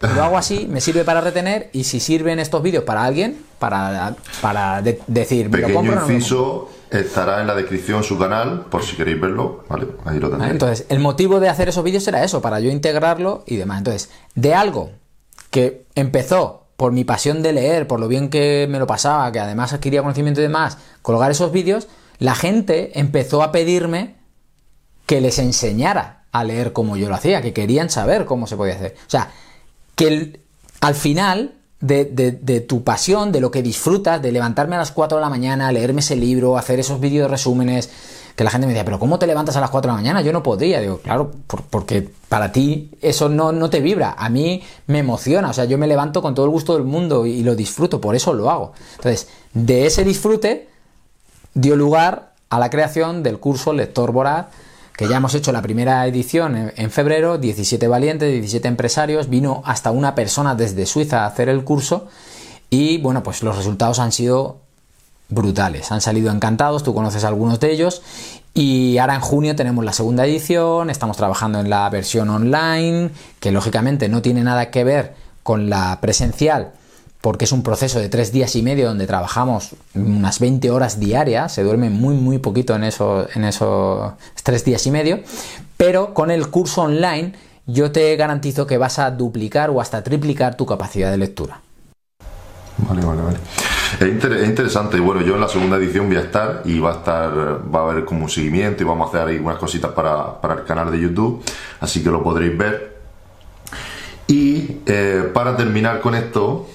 lo 0.00 0.22
hago 0.24 0.38
así, 0.38 0.66
me 0.70 0.80
sirve 0.80 1.04
para 1.04 1.20
retener 1.20 1.68
y 1.72 1.84
si 1.84 2.00
sirven 2.00 2.38
estos 2.38 2.62
vídeos 2.62 2.84
para 2.84 3.04
alguien, 3.04 3.36
para, 3.58 4.16
para 4.40 4.82
decir, 5.06 5.50
me 5.50 5.58
lo 5.58 5.74
compro 5.74 6.10
inciso, 6.10 6.70
estará 6.90 7.40
en 7.40 7.46
la 7.46 7.54
descripción 7.54 8.02
su 8.02 8.18
canal, 8.18 8.66
por 8.70 8.82
si 8.82 8.96
queréis 8.96 9.20
verlo, 9.20 9.64
vale, 9.68 9.86
ahí 10.04 10.18
lo 10.18 10.30
tenéis. 10.30 10.50
Entonces, 10.50 10.86
el 10.88 10.98
motivo 10.98 11.40
de 11.40 11.48
hacer 11.48 11.68
esos 11.68 11.84
vídeos 11.84 12.06
era 12.08 12.24
eso, 12.24 12.42
para 12.42 12.60
yo 12.60 12.70
integrarlo 12.70 13.44
y 13.46 13.56
demás. 13.56 13.78
Entonces, 13.78 14.10
de 14.34 14.54
algo 14.54 14.90
que 15.50 15.86
empezó 15.94 16.66
por 16.76 16.92
mi 16.92 17.04
pasión 17.04 17.42
de 17.42 17.52
leer, 17.52 17.86
por 17.86 18.00
lo 18.00 18.08
bien 18.08 18.30
que 18.30 18.66
me 18.68 18.78
lo 18.78 18.86
pasaba, 18.86 19.30
que 19.32 19.38
además 19.38 19.72
adquiría 19.72 20.02
conocimiento 20.02 20.40
y 20.40 20.44
demás, 20.44 20.78
colgar 21.02 21.30
esos 21.30 21.52
vídeos, 21.52 21.88
la 22.18 22.34
gente 22.34 22.98
empezó 22.98 23.42
a 23.42 23.52
pedirme 23.52 24.16
que 25.06 25.20
les 25.20 25.38
enseñara 25.38 26.24
a 26.32 26.44
leer 26.44 26.72
como 26.72 26.96
yo 26.96 27.08
lo 27.08 27.14
hacía, 27.14 27.42
que 27.42 27.52
querían 27.52 27.90
saber 27.90 28.24
cómo 28.24 28.46
se 28.46 28.56
podía 28.56 28.74
hacer. 28.74 28.94
O 29.06 29.10
sea, 29.10 29.30
que 29.94 30.40
al 30.80 30.94
final 30.94 31.54
de, 31.80 32.64
tu 32.68 32.84
pasión, 32.84 33.32
de 33.32 33.40
lo 33.40 33.50
que 33.50 33.62
disfrutas, 33.62 34.20
de 34.20 34.32
levantarme 34.32 34.76
a 34.76 34.78
las 34.78 34.92
4 34.92 35.18
de 35.18 35.22
la 35.22 35.30
mañana, 35.30 35.72
leerme 35.72 36.00
ese 36.00 36.16
libro, 36.16 36.58
hacer 36.58 36.78
esos 36.78 37.00
vídeos 37.00 37.30
resúmenes, 37.30 37.90
que 38.36 38.44
la 38.44 38.50
gente 38.50 38.66
me 38.66 38.72
decía, 38.72 38.84
pero 38.84 38.98
¿cómo 38.98 39.18
te 39.18 39.26
levantas 39.26 39.56
a 39.56 39.60
las 39.60 39.70
4 39.70 39.90
de 39.90 39.96
la 39.96 40.02
mañana? 40.02 40.20
Yo 40.22 40.32
no 40.32 40.42
podría. 40.42 40.80
Digo, 40.80 40.98
claro, 40.98 41.32
porque 41.70 42.08
para 42.28 42.52
ti 42.52 42.90
eso 43.00 43.28
no, 43.28 43.52
no, 43.52 43.70
te 43.70 43.80
vibra. 43.80 44.14
A 44.16 44.28
mí 44.28 44.62
me 44.86 44.98
emociona. 44.98 45.50
O 45.50 45.52
sea, 45.52 45.64
yo 45.64 45.78
me 45.78 45.86
levanto 45.86 46.22
con 46.22 46.34
todo 46.34 46.46
el 46.46 46.50
gusto 46.50 46.74
del 46.74 46.84
mundo 46.84 47.26
y, 47.26 47.42
lo 47.42 47.54
disfruto, 47.54 48.00
por 48.00 48.14
eso 48.14 48.32
lo 48.32 48.50
hago. 48.50 48.72
Entonces, 48.96 49.28
de 49.52 49.86
ese 49.86 50.04
disfrute 50.04 50.68
dio 51.54 51.76
lugar 51.76 52.32
a 52.50 52.58
la 52.58 52.70
creación 52.70 53.22
del 53.22 53.38
curso 53.38 53.72
Lector 53.72 54.12
Voraz 54.12 54.46
que 55.00 55.08
ya 55.08 55.16
hemos 55.16 55.34
hecho 55.34 55.50
la 55.50 55.62
primera 55.62 56.06
edición 56.06 56.72
en, 56.76 56.90
febrero, 56.90 57.38
17 57.38 57.88
valientes, 57.88 58.30
17 58.30 58.68
empresarios, 58.68 59.30
vino 59.30 59.62
hasta 59.64 59.92
una 59.92 60.14
persona 60.14 60.54
desde 60.54 60.84
Suiza 60.84 61.22
a 61.22 61.26
hacer 61.26 61.48
el 61.48 61.64
curso 61.64 62.08
y 62.68 62.98
bueno, 62.98 63.22
pues 63.22 63.42
los 63.42 63.56
resultados 63.56 63.98
han 63.98 64.12
sido 64.12 64.58
brutales, 65.30 65.90
han 65.90 66.02
salido 66.02 66.30
encantados, 66.30 66.82
tú 66.82 66.92
conoces 66.92 67.24
algunos 67.24 67.58
de 67.60 67.72
ellos 67.72 68.02
y 68.52 68.98
ahora 68.98 69.14
en 69.14 69.22
junio 69.22 69.56
tenemos 69.56 69.86
la 69.86 69.94
segunda 69.94 70.26
edición, 70.26 70.90
estamos 70.90 71.16
trabajando 71.16 71.60
en 71.60 71.70
la 71.70 71.88
versión 71.88 72.28
online, 72.28 73.10
que 73.40 73.52
lógicamente 73.52 74.10
no 74.10 74.20
tiene 74.20 74.44
nada 74.44 74.70
que 74.70 74.84
ver 74.84 75.14
con 75.42 75.70
la 75.70 75.98
presencial, 76.02 76.72
porque 77.20 77.44
es 77.44 77.52
un 77.52 77.62
proceso 77.62 77.98
de 77.98 78.08
tres 78.08 78.32
días 78.32 78.56
y 78.56 78.62
medio 78.62 78.88
donde 78.88 79.06
trabajamos 79.06 79.70
unas 79.94 80.40
20 80.40 80.70
horas 80.70 80.98
diarias, 80.98 81.52
se 81.52 81.62
duerme 81.62 81.90
muy 81.90 82.14
muy 82.14 82.38
poquito 82.38 82.74
en, 82.74 82.84
eso, 82.84 83.26
en 83.34 83.44
esos 83.44 84.12
tres 84.42 84.64
días 84.64 84.86
y 84.86 84.90
medio, 84.90 85.20
pero 85.76 86.14
con 86.14 86.30
el 86.30 86.48
curso 86.48 86.82
online 86.82 87.32
yo 87.66 87.92
te 87.92 88.16
garantizo 88.16 88.66
que 88.66 88.78
vas 88.78 88.98
a 88.98 89.10
duplicar 89.10 89.70
o 89.70 89.80
hasta 89.80 90.02
triplicar 90.02 90.56
tu 90.56 90.66
capacidad 90.66 91.10
de 91.10 91.18
lectura. 91.18 91.60
Vale, 92.78 93.04
vale, 93.04 93.22
vale. 93.22 93.38
Es, 94.00 94.48
interesante, 94.48 94.98
bueno, 95.00 95.20
yo 95.20 95.34
en 95.34 95.40
la 95.40 95.48
segunda 95.48 95.76
edición 95.76 96.06
voy 96.08 96.16
a 96.16 96.20
estar 96.20 96.62
y 96.64 96.78
va 96.78 96.92
a 96.92 96.94
estar, 96.94 97.30
va 97.74 97.80
a 97.80 97.90
haber 97.90 98.04
como 98.04 98.24
un 98.24 98.30
seguimiento 98.30 98.82
y 98.82 98.86
vamos 98.86 99.06
a 99.06 99.08
hacer 99.18 99.28
ahí 99.28 99.38
unas 99.38 99.58
cositas 99.58 99.90
para, 99.92 100.40
para 100.40 100.54
el 100.54 100.64
canal 100.64 100.90
de 100.90 101.00
YouTube, 101.00 101.44
así 101.80 102.02
que 102.02 102.10
lo 102.10 102.22
podréis 102.22 102.56
ver. 102.56 102.98
Y 104.26 104.78
eh, 104.86 105.28
para 105.34 105.56
terminar 105.56 106.00
con 106.00 106.14
esto, 106.14 106.68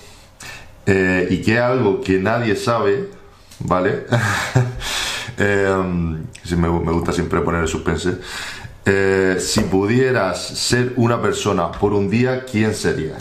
eh, 0.85 1.27
y 1.29 1.41
que 1.41 1.55
es 1.55 1.61
algo 1.61 2.01
que 2.01 2.19
nadie 2.19 2.55
sabe, 2.55 3.09
¿vale? 3.59 4.05
eh, 5.37 5.73
me, 6.51 6.69
me, 6.69 6.91
gusta 6.91 7.11
siempre 7.11 7.41
poner 7.41 7.61
el 7.61 7.67
suspense. 7.67 8.17
Eh, 8.85 9.37
si 9.39 9.61
pudieras 9.61 10.39
ser 10.39 10.93
una 10.97 11.19
persona 11.19 11.71
por 11.71 11.93
un 11.93 12.09
día, 12.09 12.45
¿quién 12.45 12.75
sería? 12.75 13.17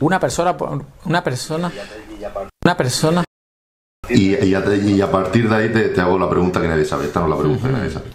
Una 0.00 0.18
persona 0.18 0.56
por 0.56 0.82
una 1.04 1.22
persona. 1.22 1.70
Una 2.64 2.76
persona. 2.76 3.24
Y, 4.08 4.34
y, 4.34 4.54
a, 4.54 4.74
y 4.74 5.00
a, 5.02 5.10
partir 5.10 5.48
de 5.48 5.54
ahí 5.56 5.68
te, 5.68 5.90
te, 5.90 6.00
hago 6.00 6.18
la 6.18 6.30
pregunta 6.30 6.60
que 6.60 6.68
nadie 6.68 6.86
sabe. 6.86 7.04
Esta 7.04 7.20
no 7.20 7.26
es 7.26 7.30
la 7.30 7.38
pregunta 7.38 7.66
que 7.66 7.72
nadie 7.72 7.90
sabe. 7.90 8.06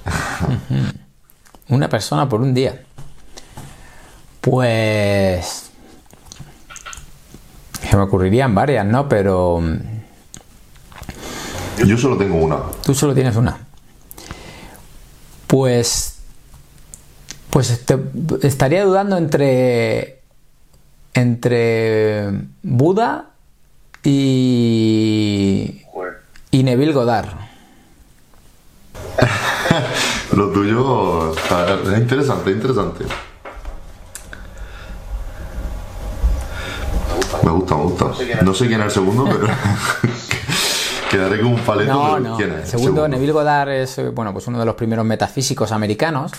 una 1.69 1.87
persona 1.87 2.27
por 2.27 2.41
un 2.41 2.53
día. 2.53 2.83
Pues 4.41 5.64
me 7.93 8.01
ocurrirían 8.01 8.55
varias, 8.55 8.85
¿no? 8.85 9.07
Pero... 9.09 9.59
Mm, 9.61 9.79
Yo 11.85 11.97
solo 11.97 12.17
tengo 12.17 12.35
una. 12.37 12.57
Tú 12.83 12.93
solo 12.93 13.13
tienes 13.13 13.35
una. 13.35 13.57
Pues... 15.47 16.19
Pues 17.49 17.83
estaría 18.41 18.83
dudando 18.83 19.17
entre... 19.17 20.21
Entre 21.13 22.29
Buda 22.61 23.29
y... 24.03 25.81
Y 26.51 26.63
Neville 26.63 26.93
Goddard. 26.93 27.27
Lo 30.35 30.49
tuyo 30.51 31.33
es 31.33 31.99
interesante, 31.99 32.51
interesante. 32.51 33.05
Me 37.45 37.51
gusta, 37.51 37.75
me 37.75 37.83
gusta. 37.83 38.05
No 38.41 38.53
sé 38.55 38.65
quién 38.65 38.79
es 38.79 38.87
el 38.87 38.91
segundo, 38.91 39.23
pero 39.31 39.47
quedaré 41.11 41.39
con 41.39 41.53
un 41.53 41.59
paleto. 41.59 41.93
No, 41.93 42.19
no. 42.19 42.37
¿Quién 42.37 42.51
es? 42.53 42.73
El 42.73 42.79
segundo, 42.79 43.07
Neville 43.07 43.33
Goddard 43.33 43.69
es 43.69 43.99
eh, 43.99 44.09
bueno, 44.09 44.33
pues 44.33 44.47
uno 44.47 44.59
de 44.59 44.65
los 44.65 44.73
primeros 44.73 45.05
metafísicos 45.05 45.71
americanos 45.71 46.31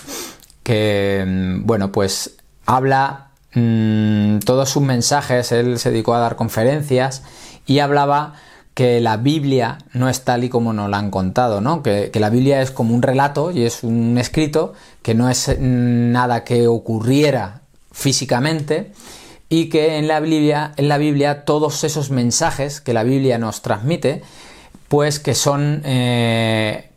que, 0.63 1.23
mm, 1.25 1.65
bueno, 1.65 1.93
pues 1.93 2.35
habla 2.65 3.29
mmm, 3.53 4.39
todos 4.39 4.69
sus 4.69 4.83
mensajes. 4.83 5.53
Él 5.53 5.79
se 5.79 5.91
dedicó 5.91 6.13
a 6.13 6.19
dar 6.19 6.35
conferencias 6.35 7.23
y 7.65 7.79
hablaba 7.79 8.33
que 8.73 8.99
la 8.99 9.15
Biblia 9.15 9.77
no 9.93 10.09
es 10.09 10.25
tal 10.25 10.43
y 10.43 10.49
como 10.49 10.73
nos 10.73 10.89
la 10.89 10.97
han 10.97 11.09
contado, 11.09 11.61
¿no? 11.61 11.81
Que, 11.81 12.11
que, 12.11 12.19
la 12.19 12.29
Biblia 12.29 12.61
es 12.61 12.69
como 12.69 12.93
un 12.93 13.01
relato 13.01 13.49
y 13.51 13.63
es 13.63 13.83
un 13.83 14.17
escrito 14.17 14.73
que 15.01 15.15
no 15.15 15.29
es 15.29 15.47
mm, 15.47 16.11
nada 16.11 16.43
que 16.43 16.67
ocurriera 16.67 17.61
físicamente 17.93 18.91
y 19.49 19.69
que 19.69 19.97
en 19.97 20.07
la 20.07 20.19
Biblia, 20.19 20.73
en 20.77 20.89
la 20.89 20.97
Biblia 20.97 21.45
todos 21.45 21.83
esos 21.83 22.09
mensajes 22.09 22.81
que 22.81 22.93
la 22.93 23.03
Biblia 23.03 23.37
nos 23.37 23.61
transmite, 23.61 24.21
pues 24.87 25.19
que 25.19 25.35
son... 25.35 25.81
Eh, 25.85 26.89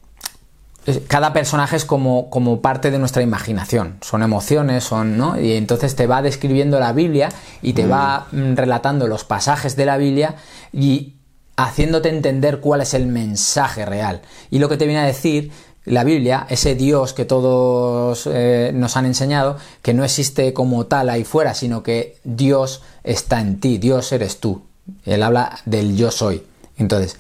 cada 1.07 1.33
personaje 1.33 1.77
es 1.77 1.85
como, 1.85 2.31
como, 2.31 2.63
parte 2.63 2.91
de 2.91 2.99
nuestra 2.99 3.23
imaginación, 3.23 3.99
son 4.01 4.23
emociones, 4.23 4.83
son, 4.83 5.19
¿no? 5.19 5.39
Y 5.39 5.53
entonces 5.53 5.95
te 5.95 6.07
va 6.07 6.23
describiendo 6.23 6.81
la 6.81 6.93
Biblia 6.93 7.29
y 7.61 7.75
te 7.75 7.87
va 7.87 8.27
mm. 8.33 8.55
relatando 8.55 9.07
los 9.07 9.25
pasajes 9.25 9.77
de 9.77 9.85
la 9.85 9.99
Biblia 9.99 10.37
y 10.73 11.17
haciéndote 11.57 12.09
entender 12.09 12.61
cuál 12.61 12.81
es 12.81 12.95
el 12.95 13.07
mensaje 13.07 13.85
real. 13.85 14.23
Y 14.51 14.59
lo 14.59 14.69
que 14.69 14.79
te 14.79 14.87
viene 14.87 15.03
a 15.03 15.07
decir 15.07 15.53
la 15.87 16.05
Biblia, 16.05 16.47
ese 16.51 16.75
Dios 16.75 17.15
que 17.15 17.25
todos 17.25 18.29
eh, 18.31 18.71
nos 18.75 18.97
han 18.97 19.07
enseñado, 19.07 19.57
que 19.83 19.95
no 19.95 20.05
existe 20.05 20.53
como 20.53 20.87
tal 20.87 21.09
ahí 21.09 21.25
fuera, 21.25 21.55
sino 21.55 21.83
que 21.83 22.17
Dios 22.25 22.83
está 23.03 23.41
en 23.41 23.61
ti, 23.61 23.79
Dios 23.79 24.13
eres 24.13 24.39
tú. 24.39 24.63
Él 25.05 25.23
habla 25.23 25.59
del 25.65 25.97
yo 25.97 26.11
soy. 26.11 26.43
Entonces, 26.77 27.17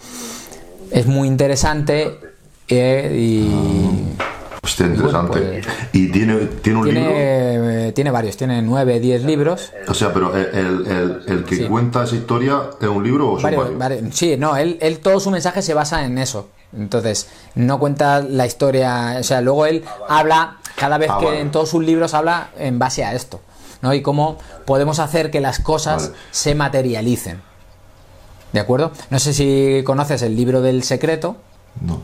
es 0.91 1.07
muy 1.07 1.29
interesante 1.29 2.19
eh, 2.69 3.17
y... 3.19 3.51
Hostia, 4.63 4.87
interesante. 4.87 5.63
Pues, 5.63 5.67
¿Y 5.93 6.09
tiene, 6.09 6.37
tiene 6.63 6.79
un 6.81 6.87
libro? 6.87 7.11
Eh, 7.15 7.93
tiene 7.95 8.11
varios, 8.11 8.37
tiene 8.37 8.61
nueve, 8.61 9.01
diez 9.01 9.25
libros. 9.25 9.73
O 9.89 9.95
sea, 9.95 10.13
pero 10.13 10.37
el, 10.37 11.45
que 11.49 11.67
cuenta 11.67 12.05
esa 12.05 12.15
historia 12.15 12.61
es 12.79 12.89
un 12.89 13.03
libro 13.03 13.33
o 13.33 13.41
son 13.41 13.79
varios, 13.79 14.15
Sí, 14.15 14.37
no, 14.37 14.57
él, 14.57 14.77
él 14.83 14.99
todo 14.99 15.19
su 15.19 15.31
mensaje 15.31 15.63
se 15.63 15.73
basa 15.73 16.05
en 16.05 16.19
eso. 16.19 16.51
Entonces, 16.77 17.29
no 17.55 17.79
cuenta 17.79 18.21
la 18.21 18.47
historia, 18.47 19.17
o 19.19 19.23
sea, 19.25 19.41
luego 19.41 19.67
él 19.67 19.85
habla, 20.09 20.59
cada 20.77 20.99
vez 20.99 21.11
ah, 21.13 21.19
que 21.21 21.41
en 21.41 21.51
todos 21.51 21.71
sus 21.71 21.85
libros 21.85 22.15
habla 22.15 22.51
en 22.57 22.79
base 22.79 23.05
a 23.05 23.15
esto, 23.15 23.41
¿no? 23.83 23.93
Y 23.93 24.03
cómo 24.03 24.39
podemos 24.67 24.99
hacer 25.01 25.31
que 25.31 25.41
las 25.41 25.59
cosas 25.59 26.13
se 26.31 26.55
materialicen. 26.55 27.43
¿De 28.53 28.61
acuerdo? 28.61 28.93
No 29.11 29.19
sé 29.19 29.33
si 29.33 29.83
conoces 29.85 30.23
el 30.23 30.37
libro 30.37 30.61
del 30.61 30.83
secreto. 30.83 31.37
No. 31.81 32.01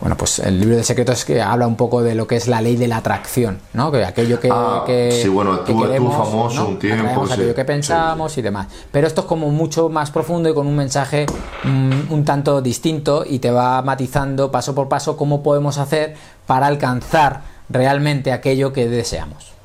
Bueno, 0.00 0.16
pues 0.16 0.38
el 0.38 0.60
libro 0.60 0.76
de 0.76 0.84
secretos 0.84 1.24
que 1.24 1.42
habla 1.42 1.66
un 1.66 1.74
poco 1.74 2.02
de 2.02 2.14
lo 2.14 2.26
que 2.26 2.36
es 2.36 2.46
la 2.46 2.60
ley 2.60 2.76
de 2.76 2.86
la 2.86 2.98
atracción, 2.98 3.58
¿no? 3.72 3.90
Que 3.90 4.04
aquello 4.04 4.38
que, 4.38 4.48
ah, 4.52 4.84
sí, 4.86 5.28
bueno, 5.28 5.56
estuvo, 5.56 6.12
famoso 6.12 6.68
un 6.68 6.78
tiempo, 6.78 7.24
aquello 7.24 7.54
que 7.54 7.64
pensamos 7.64 8.38
y 8.38 8.42
demás. 8.42 8.68
Pero 8.92 9.08
esto 9.08 9.22
es 9.22 9.26
como 9.26 9.50
mucho 9.50 9.88
más 9.88 10.12
profundo 10.12 10.48
y 10.48 10.54
con 10.54 10.68
un 10.68 10.76
mensaje 10.76 11.26
mm, 11.64 12.12
un 12.12 12.24
tanto 12.24 12.62
distinto 12.62 13.24
y 13.26 13.40
te 13.40 13.50
va 13.50 13.82
matizando 13.82 14.52
paso 14.52 14.74
por 14.74 14.88
paso 14.88 15.16
cómo 15.16 15.42
podemos 15.42 15.78
hacer 15.78 16.14
para 16.46 16.68
alcanzar 16.68 17.42
realmente 17.68 18.30
aquello 18.30 18.72
que 18.72 18.88
deseamos. 18.88 19.57